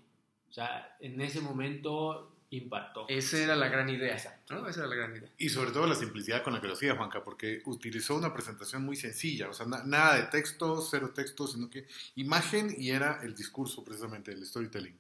O 0.49 0.53
sea, 0.53 0.97
en 0.99 1.19
ese 1.21 1.41
momento 1.41 2.33
impactó. 2.57 3.05
Esa 3.09 3.37
era 3.39 3.55
la 3.55 3.67
gran 3.67 3.89
idea. 3.89 4.15
¿no? 4.49 4.67
Esa 4.67 4.81
era 4.81 4.89
la 4.89 4.95
gran 4.95 5.15
idea. 5.15 5.29
Y 5.37 5.49
sobre 5.49 5.71
todo 5.71 5.87
la 5.87 5.95
simplicidad 5.95 6.43
con 6.43 6.53
la 6.53 6.61
que 6.61 6.67
lo 6.67 6.73
hacía 6.73 6.95
Juanca, 6.95 7.23
porque 7.23 7.61
utilizó 7.65 8.15
una 8.15 8.33
presentación 8.33 8.83
muy 8.83 8.95
sencilla, 8.95 9.49
o 9.49 9.53
sea, 9.53 9.65
na- 9.65 9.83
nada 9.83 10.15
de 10.15 10.23
texto, 10.23 10.81
cero 10.81 11.11
texto, 11.13 11.47
sino 11.47 11.69
que 11.69 11.87
imagen 12.15 12.73
y 12.77 12.91
era 12.91 13.19
el 13.23 13.35
discurso 13.35 13.83
precisamente, 13.83 14.31
el 14.31 14.45
storytelling. 14.45 14.97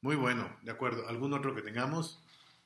Muy 0.00 0.16
bueno, 0.16 0.54
de 0.62 0.70
acuerdo. 0.70 1.08
¿Algún 1.08 1.32
otro 1.32 1.54
que 1.54 1.62
tengamos 1.62 2.20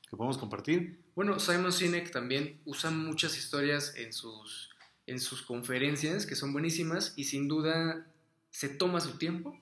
que 0.09 0.17
podamos 0.17 0.37
compartir? 0.37 0.99
Bueno, 1.15 1.39
Simon 1.39 1.71
Sinek 1.71 2.11
también 2.11 2.59
usa 2.65 2.91
muchas 2.91 3.37
historias 3.37 3.93
en 3.95 4.11
sus, 4.13 4.69
en 5.07 5.19
sus 5.19 5.41
conferencias 5.41 6.25
que 6.25 6.35
son 6.35 6.51
buenísimas 6.53 7.13
y 7.15 7.25
sin 7.25 7.47
duda 7.47 8.05
se 8.51 8.69
toma 8.69 8.99
su 8.99 9.17
tiempo 9.17 9.57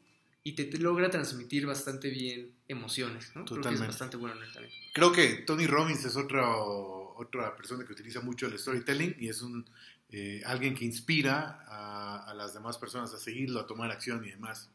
y 0.48 0.54
te, 0.54 0.64
te 0.64 0.78
logra 0.78 1.10
transmitir 1.10 1.66
bastante 1.66 2.10
bien 2.10 2.54
emociones. 2.70 3.36
¿no? 3.36 3.44
Creo 3.44 3.46
que 3.46 3.54
es 3.54 3.58
Totalmente. 3.58 3.88
bastante 3.88 4.16
bueno 4.16 4.38
en 4.38 4.44
él 4.44 4.54
también. 4.54 4.74
Creo 4.94 5.12
que 5.12 5.28
Tony 5.46 5.68
Robbins 5.68 6.06
es 6.06 6.16
otro, 6.16 7.14
otra 7.18 7.54
persona 7.58 7.84
que 7.86 7.92
utiliza 7.92 8.22
mucho 8.22 8.48
el 8.48 8.58
storytelling 8.58 9.18
y 9.20 9.28
es 9.28 9.42
un 9.42 9.70
eh, 10.10 10.42
alguien 10.46 10.74
que 10.74 10.86
inspira 10.86 11.66
a, 11.68 12.32
a, 12.32 12.34
las 12.34 12.54
demás 12.54 12.78
personas 12.78 13.14
a 13.14 13.18
seguirlo, 13.18 13.60
a 13.60 13.68
tomar 13.68 13.92
acción 13.92 14.24
y 14.24 14.30
demás. 14.30 14.70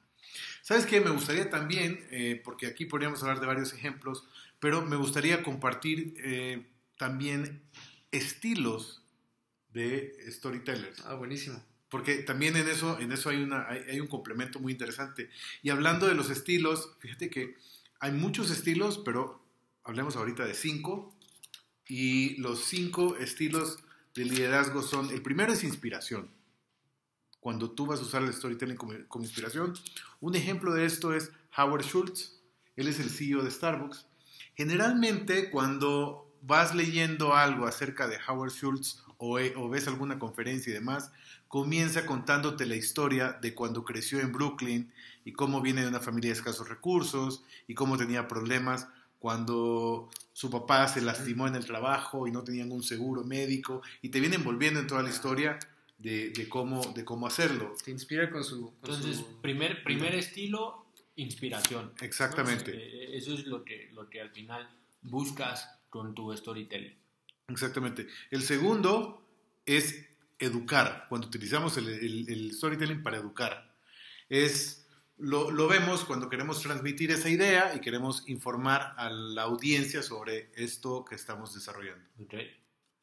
¿Sabes 0.61 0.85
qué? 0.85 1.01
Me 1.01 1.09
gustaría 1.09 1.49
también, 1.49 2.07
eh, 2.11 2.39
porque 2.45 2.67
aquí 2.67 2.85
podríamos 2.85 3.23
hablar 3.23 3.41
de 3.41 3.47
varios 3.47 3.73
ejemplos, 3.73 4.27
pero 4.61 4.83
me 4.83 4.97
gustaría 4.97 5.43
compartir 5.43 6.15
eh, 6.19 6.67
también 6.99 7.63
estilos 8.11 9.03
de 9.73 10.15
storytellers. 10.29 11.01
Ah, 11.07 11.15
buenísimo. 11.15 11.65
Porque 11.93 12.23
también 12.23 12.57
en 12.57 12.67
eso, 12.69 12.99
en 12.99 13.13
eso 13.13 13.29
hay, 13.29 13.43
una, 13.43 13.69
hay, 13.69 13.81
hay 13.87 14.01
un 14.01 14.07
complemento 14.07 14.59
muy 14.59 14.73
interesante. 14.73 15.29
Y 15.63 15.69
hablando 15.69 16.07
de 16.07 16.15
los 16.15 16.31
estilos, 16.31 16.89
fíjate 17.01 17.29
que 17.29 17.55
hay 18.01 18.13
muchos 18.13 18.51
estilos, 18.51 19.03
pero 19.05 19.45
hablemos 19.85 20.17
ahorita 20.17 20.47
de 20.47 20.55
cinco. 20.55 21.15
Y 21.87 22.37
los 22.41 22.65
cinco 22.65 23.17
estilos 23.19 23.79
de 24.15 24.25
liderazgo 24.25 24.81
son, 24.81 25.11
el 25.11 25.21
primero 25.21 25.53
es 25.53 25.65
inspiración. 25.65 26.31
Cuando 27.41 27.73
tú 27.73 27.85
vas 27.85 28.01
a 28.01 28.05
usar 28.05 28.23
el 28.23 28.33
storytelling 28.33 28.77
como, 28.77 28.95
como 29.09 29.27
inspiración. 29.27 29.75
Un 30.21 30.35
ejemplo 30.35 30.73
de 30.73 30.87
esto 30.87 31.13
es 31.13 31.31
Howard 31.59 31.85
Schultz. 31.85 32.41
Él 32.75 32.89
es 32.89 33.01
el 33.01 33.11
CEO 33.11 33.43
de 33.43 33.51
Starbucks. 33.51 34.07
Generalmente 34.55 35.51
cuando 35.51 36.32
vas 36.43 36.75
leyendo 36.75 37.35
algo 37.35 37.67
acerca 37.67 38.09
de 38.09 38.19
Howard 38.29 38.51
Schultz 38.51 39.03
o, 39.17 39.39
o, 39.39 39.69
ves 39.69 39.87
alguna 39.87 40.19
conferencia 40.19 40.71
y 40.71 40.75
demás, 40.75 41.13
comienza 41.49 42.05
contándote 42.07 42.67
la 42.67 42.77
historia 42.77 43.39
de 43.41 43.55
cuando 43.55 43.85
creció 43.85 44.21
en 44.21 44.33
Brooklyn 44.33 44.93
y 45.25 45.33
cómo 45.33 45.61
viene 45.61 45.83
de 45.83 45.89
una 45.89 46.01
familia 46.01 46.31
de 46.31 46.39
escasos 46.39 46.69
recursos 46.69 47.45
y 47.69 47.75
cómo 47.75 47.97
tenía 47.97 48.27
problemas 48.27 48.89
cuando 49.21 50.11
su 50.33 50.51
papá 50.51 50.89
se 50.89 51.01
lastimó 51.01 51.47
en 51.47 51.55
el 51.55 51.65
trabajo 51.65 52.27
y 52.27 52.33
no 52.33 52.43
tenían 52.43 52.73
un 52.73 52.83
seguro 52.83 53.23
médico 53.23 53.81
y 54.01 54.09
te 54.09 54.19
viene 54.19 54.35
envolviendo 54.35 54.81
en 54.81 54.89
toda 54.89 55.03
la 55.03 55.11
historia 55.11 55.61
de, 55.99 56.31
de 56.31 56.49
cómo, 56.49 56.83
de 56.93 57.05
cómo 57.05 57.29
hacerlo. 57.29 57.73
Te 57.85 57.93
inspira 57.93 58.29
con 58.31 58.43
su... 58.43 58.73
Con 58.81 58.95
Entonces, 58.95 59.19
su... 59.19 59.41
primer, 59.41 59.85
primer 59.85 60.17
estilo, 60.17 60.87
inspiración. 61.15 61.93
Exactamente. 62.01 62.73
¿no? 62.73 62.79
Eh, 62.81 63.17
Eso 63.17 63.35
es 63.35 63.47
lo 63.47 63.63
que, 63.65 63.91
lo 63.93 64.11
que 64.11 64.21
al 64.21 64.31
final 64.31 64.69
buscas 65.03 65.69
con 65.93 66.15
tu 66.15 66.35
storytelling. 66.35 66.97
Exactamente. 67.49 68.09
El 68.31 68.43
segundo 68.43 69.29
es 69.67 70.09
educar, 70.39 71.05
cuando 71.11 71.27
utilizamos 71.27 71.77
el, 71.77 71.87
el, 71.87 72.31
el 72.31 72.53
storytelling 72.55 73.03
para 73.03 73.19
educar. 73.19 73.77
Es 74.31 74.89
lo, 75.19 75.51
lo, 75.51 75.69
vemos 75.69 76.05
cuando 76.07 76.31
queremos 76.31 76.63
transmitir 76.63 77.11
esa 77.11 77.29
idea 77.29 77.75
y 77.77 77.81
queremos 77.81 78.27
informar 78.27 78.95
a 78.97 79.11
la 79.11 79.43
audiencia 79.43 80.03
sobre 80.03 80.51
esto 80.55 81.05
que 81.05 81.15
estamos 81.15 81.55
desarrollando. 81.55 82.09
Okay. 82.25 82.51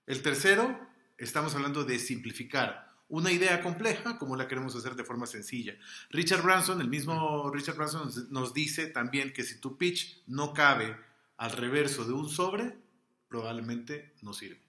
El 0.07 0.23
tercero, 0.23 0.79
estamos 1.19 1.53
hablando 1.53 1.83
de 1.83 1.99
simplificar 1.99 2.89
una 3.07 3.31
idea 3.31 3.61
compleja 3.61 4.17
como 4.17 4.35
la 4.35 4.47
queremos 4.47 4.75
hacer 4.75 4.95
de 4.95 5.03
forma 5.03 5.27
sencilla. 5.27 5.77
Richard 6.09 6.41
Branson, 6.41 6.81
el 6.81 6.89
mismo 6.89 7.51
Richard 7.53 7.75
Branson 7.75 8.05
nos, 8.05 8.29
nos 8.31 8.53
dice 8.55 8.87
también 8.87 9.31
que 9.31 9.43
si 9.43 9.59
tu 9.59 9.77
pitch 9.77 10.23
no 10.25 10.53
cabe 10.53 10.97
al 11.39 11.51
reverso 11.53 12.05
de 12.05 12.13
un 12.13 12.29
sobre, 12.29 12.75
probablemente 13.29 14.13
no 14.21 14.33
sirve 14.33 14.59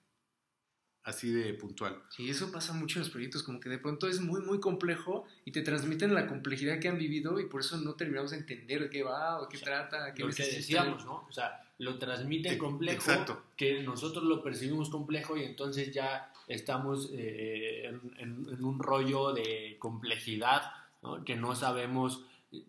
así 1.03 1.31
de 1.31 1.55
puntual. 1.55 2.01
Sí, 2.11 2.29
eso 2.29 2.53
pasa 2.53 2.73
mucho 2.73 2.99
en 2.99 3.05
los 3.05 3.11
proyectos, 3.11 3.43
como 3.43 3.59
que 3.59 3.69
de 3.69 3.79
pronto 3.79 4.07
es 4.07 4.21
muy, 4.21 4.43
muy 4.43 4.61
complejo 4.61 5.25
y 5.45 5.51
te 5.51 5.63
transmiten 5.63 6.15
la 6.15 6.27
complejidad 6.27 6.79
que 6.79 6.89
han 6.89 6.99
vivido 6.99 7.41
y 7.41 7.47
por 7.47 7.63
eso 7.63 7.79
no 7.79 7.95
terminamos 7.95 8.31
de 8.33 8.37
entender 8.37 8.83
de 8.83 8.91
qué 8.91 9.03
va 9.03 9.41
o 9.41 9.49
qué 9.49 9.57
o 9.57 9.61
sea, 9.61 9.89
trata. 9.89 10.15
Qué 10.15 10.23
lo 10.23 10.31
que 10.31 10.45
decíamos, 10.45 11.05
¿no? 11.05 11.27
O 11.29 11.33
sea, 11.33 11.67
lo 11.79 11.99
transmite 11.99 12.57
complejo, 12.59 13.11
Exacto. 13.11 13.43
que 13.57 13.83
nosotros 13.83 14.25
lo 14.25 14.43
percibimos 14.43 14.91
complejo 14.91 15.37
y 15.37 15.45
entonces 15.45 15.93
ya 15.93 16.33
estamos 16.47 17.11
eh, 17.15 17.87
en, 17.87 18.13
en, 18.19 18.47
en, 18.53 18.65
un 18.65 18.79
rollo 18.79 19.33
de 19.33 19.77
complejidad, 19.79 20.71
¿no? 21.03 21.25
Que 21.25 21.35
no 21.35 21.57
sabemos 21.57 22.25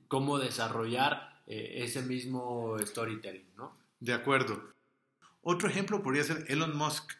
cómo 0.07 0.39
desarrollar 0.39 1.41
eh, 1.47 1.83
ese 1.83 2.01
mismo 2.01 2.77
storytelling, 2.79 3.55
¿no? 3.57 3.80
De 4.01 4.13
acuerdo. 4.13 4.73
Otro 5.41 5.69
ejemplo 5.69 6.03
podría 6.03 6.25
ser 6.25 6.45
Elon 6.49 6.75
Musk 6.75 7.13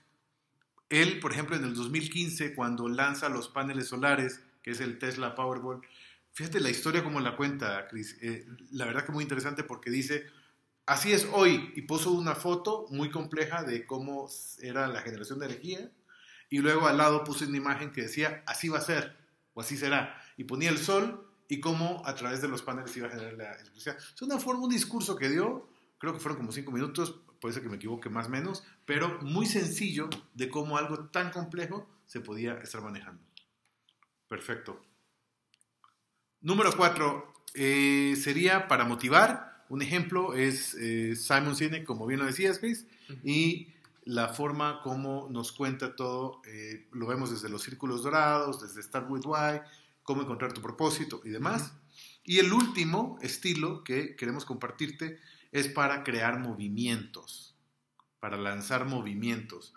él, 0.92 1.20
por 1.22 1.32
ejemplo, 1.32 1.56
en 1.56 1.64
el 1.64 1.74
2015, 1.74 2.54
cuando 2.54 2.90
lanza 2.90 3.30
los 3.30 3.48
paneles 3.48 3.88
solares, 3.88 4.42
que 4.62 4.72
es 4.72 4.82
el 4.82 5.00
Tesla 5.00 5.36
Powerball, 5.36 5.82
fíjate 6.34 6.60
la 6.60 6.70
historia 6.70 7.02
como 7.02 7.22
la 7.22 7.38
cuenta, 7.38 7.88
Chris. 7.88 8.18
Eh, 8.22 8.46
la 8.72 8.86
verdad 8.86 9.06
que 9.06 9.14
muy 9.14 9.24
interesante 9.24 9.64
porque 9.64 9.90
dice, 9.90 10.26
así 10.86 11.14
es 11.14 11.28
hoy, 11.32 11.72
y 11.78 11.84
puso 11.84 12.12
una 12.12 12.36
foto 12.36 12.88
muy 12.90 13.10
compleja 13.10 13.64
de 13.64 13.86
cómo 13.86 14.30
era 14.60 14.88
la 14.88 15.02
generación 15.02 15.40
de 15.40 15.46
energía, 15.46 15.92
y 16.50 16.58
luego 16.58 16.88
al 16.88 16.98
lado 16.98 17.24
puso 17.24 17.46
una 17.46 17.56
imagen 17.56 17.94
que 17.94 18.02
decía, 18.02 18.44
así 18.46 18.68
va 18.68 18.80
a 18.80 18.82
ser, 18.82 19.16
o 19.54 19.62
así 19.62 19.78
será, 19.78 20.22
y 20.36 20.44
ponía 20.44 20.70
el 20.70 20.78
sol 20.78 21.26
y 21.48 21.62
cómo 21.62 22.02
a 22.06 22.16
través 22.16 22.42
de 22.42 22.50
los 22.50 22.64
paneles 22.64 22.96
iba 22.98 23.08
a 23.08 23.12
generar 23.12 23.34
la 23.34 23.54
electricidad. 23.54 23.98
Es 23.98 24.22
una 24.22 24.40
forma, 24.40 24.66
un 24.66 24.70
discurso 24.70 25.16
que 25.16 25.30
dio, 25.30 25.70
creo 26.02 26.14
que 26.14 26.20
fueron 26.20 26.40
como 26.40 26.52
cinco 26.52 26.72
minutos, 26.72 27.22
puede 27.40 27.54
ser 27.54 27.62
que 27.62 27.70
me 27.70 27.76
equivoque 27.76 28.10
más 28.10 28.26
o 28.26 28.30
menos, 28.32 28.64
pero 28.86 29.22
muy 29.22 29.46
sencillo 29.46 30.10
de 30.34 30.50
cómo 30.50 30.78
algo 30.80 31.10
tan 31.10 31.30
complejo 31.30 31.88
se 32.08 32.22
podía 32.22 32.56
estar 32.56 32.82
manejando. 32.82 33.22
Perfecto. 34.28 34.82
Número 36.42 36.76
cuatro, 36.76 37.32
eh, 37.54 38.16
sería 38.20 38.68
para 38.68 38.84
motivar. 38.84 39.64
Un 39.70 39.84
ejemplo 39.84 40.34
es 40.34 40.74
eh, 40.74 41.16
Simon 41.16 41.56
Sinek, 41.56 41.86
como 41.86 42.08
bien 42.08 42.20
lo 42.20 42.26
decías, 42.26 42.58
Chris, 42.58 42.88
uh 43.08 43.14
-huh. 43.14 43.20
y 43.24 43.74
la 44.04 44.30
forma 44.30 44.82
como 44.82 45.30
nos 45.30 45.52
cuenta 45.52 45.96
todo, 45.96 46.42
eh, 46.48 46.88
lo 46.94 47.06
vemos 47.06 47.30
desde 47.30 47.48
los 47.48 47.62
círculos 47.62 48.02
dorados, 48.02 48.60
desde 48.60 48.82
Start 48.82 49.08
With 49.08 49.26
Why, 49.26 49.62
cómo 50.02 50.24
encontrar 50.24 50.52
tu 50.52 50.64
propósito 50.64 51.22
y 51.24 51.30
demás. 51.30 51.62
Uh 51.62 51.66
-huh. 51.66 52.22
Y 52.24 52.40
el 52.40 52.52
último 52.52 53.20
estilo 53.22 53.84
que 53.84 54.16
queremos 54.16 54.46
compartirte 54.46 55.20
es 55.52 55.68
para 55.68 56.04
crear 56.04 56.40
movimientos, 56.40 57.56
para 58.20 58.38
lanzar 58.38 58.86
movimientos. 58.86 59.74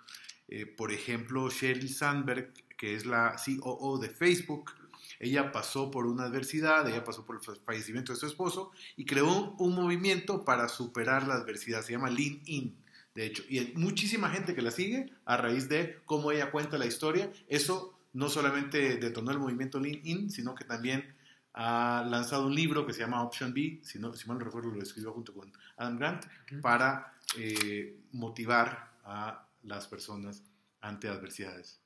Eh, 0.49 0.67
por 0.67 0.93
ejemplo, 0.93 1.49
Sheryl 1.51 1.89
Sandberg, 1.89 2.53
que 2.77 2.95
es 2.95 3.07
la 3.07 3.37
COO 3.45 3.99
de 3.99 4.11
Facebook, 4.11 4.73
ella 5.21 5.53
pasó 5.53 5.91
por 5.91 6.07
una 6.07 6.25
adversidad, 6.25 6.89
ella 6.89 7.05
pasó 7.05 7.25
por 7.25 7.37
el 7.37 7.57
fallecimiento 7.65 8.13
de 8.13 8.19
su 8.19 8.27
esposo 8.27 8.73
y 8.97 9.05
creó 9.05 9.27
un, 9.27 9.55
un 9.59 9.75
movimiento 9.75 10.45
para 10.45 10.69
superar 10.69 11.27
la 11.27 11.35
adversidad, 11.35 11.83
se 11.83 11.93
llama 11.93 12.11
Lean 12.11 12.41
In, 12.47 12.77
de 13.15 13.27
hecho, 13.27 13.45
y 13.49 13.59
hay 13.59 13.73
muchísima 13.77 14.29
gente 14.31 14.55
que 14.55 14.63
la 14.63 14.73
sigue 14.73 15.13
a 15.25 15.37
raíz 15.37 15.69
de 15.69 16.01
cómo 16.05 16.33
ella 16.33 16.51
cuenta 16.51 16.79
la 16.79 16.87
historia. 16.87 17.33
Eso 17.49 17.97
no 18.13 18.29
solamente 18.29 18.97
detonó 18.97 19.31
el 19.31 19.39
movimiento 19.39 19.79
Lean 19.79 20.01
In, 20.03 20.31
sino 20.31 20.55
que 20.55 20.65
también 20.65 21.15
ha 21.55 22.05
lanzado 22.09 22.47
un 22.47 22.55
libro 22.55 22.85
que 22.85 22.93
se 22.93 23.01
llama 23.01 23.23
Option 23.23 23.55
B, 23.55 23.81
si, 23.83 23.99
no, 23.99 24.13
si 24.13 24.27
mal 24.29 24.39
no 24.39 24.45
recuerdo 24.45 24.71
lo 24.71 24.83
escribió 24.83 25.13
junto 25.13 25.33
con 25.33 25.53
Adam 25.77 25.99
Grant, 25.99 26.25
uh 26.25 26.29
-huh. 26.29 26.61
para 26.61 27.15
eh, 27.39 28.01
motivar 28.13 28.93
a 29.05 29.47
las 29.63 29.87
personas 29.87 30.43
ante 30.81 31.09
adversidades. 31.09 31.81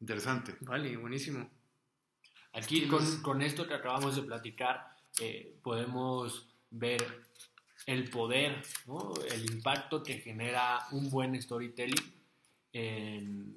Interesante. 0.00 0.56
Vale, 0.60 0.96
buenísimo. 0.96 1.48
Aquí 2.52 2.86
con, 2.88 3.22
con 3.22 3.42
esto 3.42 3.66
que 3.66 3.74
acabamos 3.74 4.16
de 4.16 4.22
platicar, 4.22 4.96
eh, 5.20 5.58
podemos 5.62 6.48
ver 6.70 7.22
el 7.86 8.10
poder, 8.10 8.62
¿no? 8.86 9.14
el 9.30 9.50
impacto 9.50 10.02
que 10.02 10.18
genera 10.18 10.86
un 10.92 11.10
buen 11.10 11.40
storytelling 11.40 12.12
en, 12.72 13.56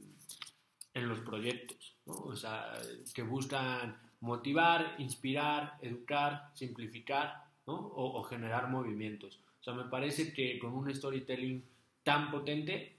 en 0.93 1.10
los 1.10 1.19
proyectos, 1.19 1.97
¿no? 2.06 2.13
o 2.13 2.36
sea, 2.36 2.73
que 3.13 3.23
buscan 3.23 4.02
motivar, 4.23 4.95
inspirar, 4.99 5.77
educar, 5.81 6.49
simplificar 6.53 7.43
o, 7.65 8.23
generar 8.23 8.69
movimientos. 8.69 9.38
O 9.59 9.63
sea, 9.63 9.73
me 9.73 9.83
parece 9.83 10.33
que 10.33 10.57
con 10.59 10.73
un 10.73 10.93
storytelling 10.93 11.62
tan 12.03 12.31
potente 12.31 12.93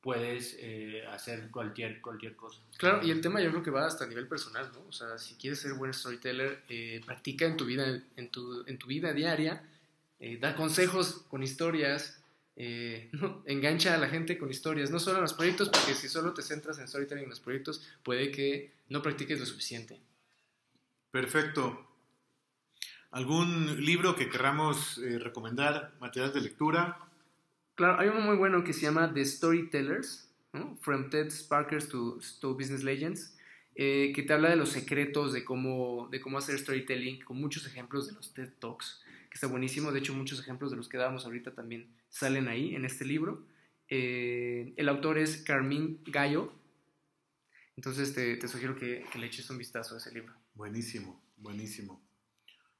puedes 0.00 0.56
eh, 0.60 1.02
hacer 1.10 1.50
cualquier, 1.50 2.00
cualquier 2.00 2.36
cosa. 2.36 2.60
Claro, 2.76 3.04
y 3.04 3.10
el 3.10 3.20
tema 3.20 3.40
yo 3.40 3.50
creo 3.50 3.62
que 3.64 3.72
va 3.72 3.86
hasta 3.86 4.04
a 4.04 4.06
nivel 4.06 4.28
personal, 4.28 4.70
¿no? 4.72 4.84
O 4.88 4.92
sea, 4.92 5.18
si 5.18 5.34
quieres 5.34 5.58
ser 5.58 5.72
buen 5.74 5.92
storyteller, 5.92 6.62
eh, 6.68 7.00
practica 7.04 7.44
en 7.44 7.56
tu 7.56 7.64
vida, 7.64 8.00
en 8.16 8.28
tu, 8.30 8.64
en 8.68 8.78
tu 8.78 8.86
vida 8.86 9.12
diaria, 9.12 9.60
eh, 10.20 10.38
da 10.38 10.54
consejos 10.54 11.24
con 11.28 11.42
historias, 11.42 12.22
engancha 13.46 13.94
a 13.94 13.98
la 13.98 14.08
gente 14.08 14.36
con 14.36 14.50
historias, 14.50 14.90
no 14.90 14.98
solo 14.98 15.18
en 15.18 15.22
los 15.22 15.34
proyectos, 15.34 15.68
porque 15.68 15.94
si 15.94 16.08
solo 16.08 16.34
te 16.34 16.42
centras 16.42 16.78
en 16.78 16.88
storytelling 16.88 17.24
en 17.24 17.30
los 17.30 17.40
proyectos, 17.40 17.82
puede 18.02 18.32
que 18.32 18.72
no 18.88 19.00
practiques 19.00 19.38
lo 19.38 19.46
suficiente. 19.46 20.00
Perfecto. 21.10 21.86
¿Algún 23.10 23.84
libro 23.84 24.14
que 24.14 24.28
queramos 24.28 24.98
eh, 24.98 25.18
recomendar, 25.18 25.94
material 26.00 26.32
de 26.32 26.42
lectura? 26.42 26.98
Claro, 27.74 27.98
hay 27.98 28.08
uno 28.08 28.20
muy 28.20 28.36
bueno 28.36 28.64
que 28.64 28.72
se 28.72 28.82
llama 28.82 29.12
The 29.14 29.24
Storytellers. 29.24 30.28
From 30.80 31.10
TED 31.10 31.30
Sparkers 31.30 31.88
to, 31.88 32.54
Business 32.54 32.82
Legends, 32.82 33.36
eh, 33.74 34.12
que 34.14 34.22
te 34.22 34.32
habla 34.32 34.48
de 34.48 34.56
los 34.56 34.70
secretos 34.70 35.32
de 35.32 35.44
cómo, 35.44 36.08
de 36.10 36.20
cómo 36.20 36.38
hacer 36.38 36.58
storytelling, 36.58 37.22
con 37.22 37.38
muchos 37.38 37.66
ejemplos 37.66 38.08
de 38.08 38.14
los 38.14 38.32
TED 38.32 38.50
Talks, 38.58 39.02
que 39.28 39.34
está 39.34 39.46
buenísimo. 39.46 39.92
De 39.92 39.98
hecho, 39.98 40.14
muchos 40.14 40.40
ejemplos 40.40 40.70
de 40.70 40.78
los 40.78 40.88
que 40.88 40.96
dábamos 40.96 41.26
ahorita 41.26 41.54
también 41.54 41.88
salen 42.08 42.48
ahí 42.48 42.74
en 42.74 42.84
este 42.84 43.04
libro. 43.04 43.46
Eh, 43.88 44.72
el 44.76 44.88
autor 44.88 45.18
es 45.18 45.36
Carmín 45.38 46.00
Gallo. 46.06 46.52
Entonces 47.76 48.14
te, 48.14 48.36
te 48.36 48.48
sugiero 48.48 48.74
que, 48.74 49.04
que 49.12 49.18
le 49.18 49.26
eches 49.26 49.48
un 49.50 49.58
vistazo 49.58 49.94
a 49.94 49.98
ese 49.98 50.12
libro. 50.12 50.34
Buenísimo, 50.58 51.22
buenísimo. 51.36 52.02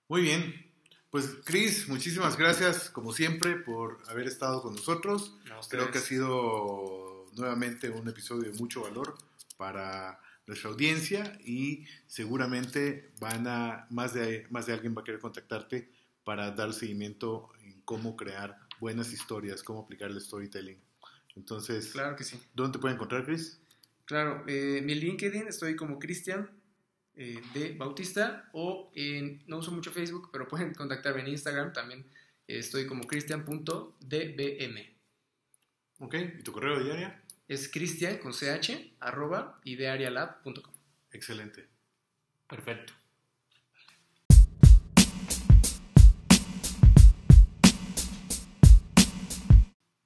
Muy 0.08 0.22
bien. 0.22 0.66
Pues 1.10 1.36
Cris, 1.44 1.88
muchísimas 1.88 2.36
gracias 2.36 2.90
como 2.90 3.12
siempre 3.12 3.54
por 3.54 4.02
haber 4.08 4.26
estado 4.26 4.60
con 4.60 4.74
nosotros. 4.74 5.38
Creo 5.70 5.92
que 5.92 5.98
ha 5.98 6.02
sido 6.02 7.26
nuevamente 7.36 7.88
un 7.88 8.08
episodio 8.08 8.50
de 8.50 8.58
mucho 8.58 8.82
valor 8.82 9.16
para 9.56 10.20
nuestra 10.48 10.70
audiencia 10.70 11.38
y 11.44 11.86
seguramente 12.08 13.12
van 13.20 13.46
a 13.46 13.86
más 13.90 14.12
de 14.12 14.48
más 14.50 14.66
de 14.66 14.72
alguien 14.72 14.96
va 14.96 15.02
a 15.02 15.04
querer 15.04 15.20
contactarte 15.20 15.88
para 16.24 16.50
dar 16.50 16.72
seguimiento 16.72 17.52
en 17.62 17.80
cómo 17.82 18.16
crear 18.16 18.58
buenas 18.80 19.12
historias, 19.12 19.62
cómo 19.62 19.82
aplicar 19.82 20.10
el 20.10 20.20
storytelling. 20.20 20.80
Entonces, 21.36 21.92
Claro 21.92 22.16
que 22.16 22.24
sí. 22.24 22.40
¿dónde 22.54 22.76
te 22.76 22.80
pueden 22.80 22.96
encontrar, 22.96 23.24
Chris? 23.24 23.60
Claro, 24.04 24.42
eh, 24.48 24.82
mi 24.84 24.96
LinkedIn 24.96 25.46
estoy 25.46 25.76
como 25.76 26.00
Cristian 26.00 26.50
eh, 27.18 27.42
de 27.52 27.72
Bautista 27.72 28.48
o 28.52 28.92
en, 28.94 29.42
no 29.48 29.58
uso 29.58 29.72
mucho 29.72 29.90
Facebook, 29.90 30.30
pero 30.32 30.46
pueden 30.46 30.72
contactarme 30.72 31.20
en 31.22 31.28
Instagram 31.28 31.72
también. 31.72 32.06
eh, 32.46 32.58
estoy 32.58 32.86
como 32.86 33.08
cristian.dbm. 33.08 34.86
Ok, 35.98 36.14
¿y 36.38 36.42
tu 36.44 36.52
correo 36.52 36.78
diario? 36.82 37.12
Es 37.48 37.68
cristian 37.68 38.18
con 38.18 38.32
ch 38.32 38.94
arroba 39.00 39.60
idearialab.com. 39.64 40.74
Excelente. 41.10 41.66
Perfecto. 42.46 42.92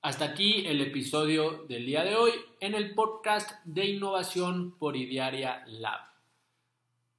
Hasta 0.00 0.24
aquí 0.24 0.66
el 0.66 0.80
episodio 0.80 1.64
del 1.68 1.84
día 1.84 2.04
de 2.04 2.16
hoy 2.16 2.32
en 2.58 2.74
el 2.74 2.94
podcast 2.94 3.64
de 3.64 3.84
innovación 3.84 4.76
por 4.78 4.96
Idearia 4.96 5.62
Lab. 5.66 6.11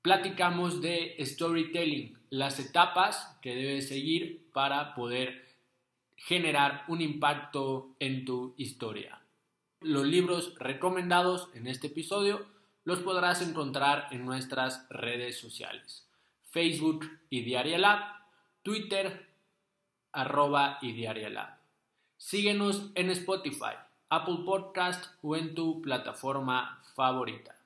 Platicamos 0.04 0.82
de 0.82 1.16
storytelling, 1.22 2.20
las 2.30 2.60
etapas 2.60 3.38
que 3.42 3.56
debes 3.56 3.88
seguir 3.88 4.50
para 4.52 4.96
poder 4.96 5.48
generar 6.18 6.84
un 6.90 7.00
impacto 7.00 7.96
en 8.02 8.26
tu 8.26 8.54
historia. 8.58 9.22
Los 9.80 10.06
libros 10.06 10.56
recomendados 10.60 11.48
en 11.54 11.68
este 11.68 11.88
episodio 11.88 12.46
los 12.84 13.00
podrás 13.00 13.42
encontrar 13.42 14.10
en 14.12 14.26
nuestras 14.26 14.86
redes 14.90 15.40
sociales. 15.40 16.06
Facebook 16.50 17.10
Idearia 17.30 17.78
Lab, 17.78 18.02
Twitter 18.62 19.30
arroba 20.12 20.80
Idearia 20.82 21.30
Lab. 21.30 21.60
Síguenos 22.18 22.92
en 22.96 23.10
Spotify, 23.10 23.78
Apple 24.10 24.40
Podcast 24.44 25.14
o 25.22 25.38
en 25.38 25.56
tu 25.56 25.82
plataforma 25.82 26.82
favorita. 26.94 27.63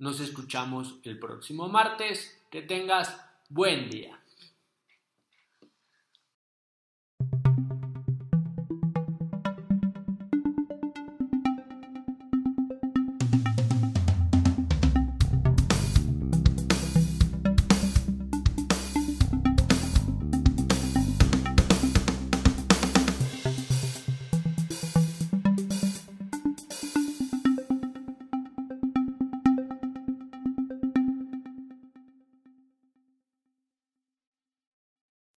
Nos 0.00 0.18
escuchamos 0.20 0.98
el 1.04 1.18
próximo 1.18 1.68
martes. 1.68 2.42
Que 2.50 2.62
tengas 2.62 3.20
buen 3.50 3.90
día. 3.90 4.19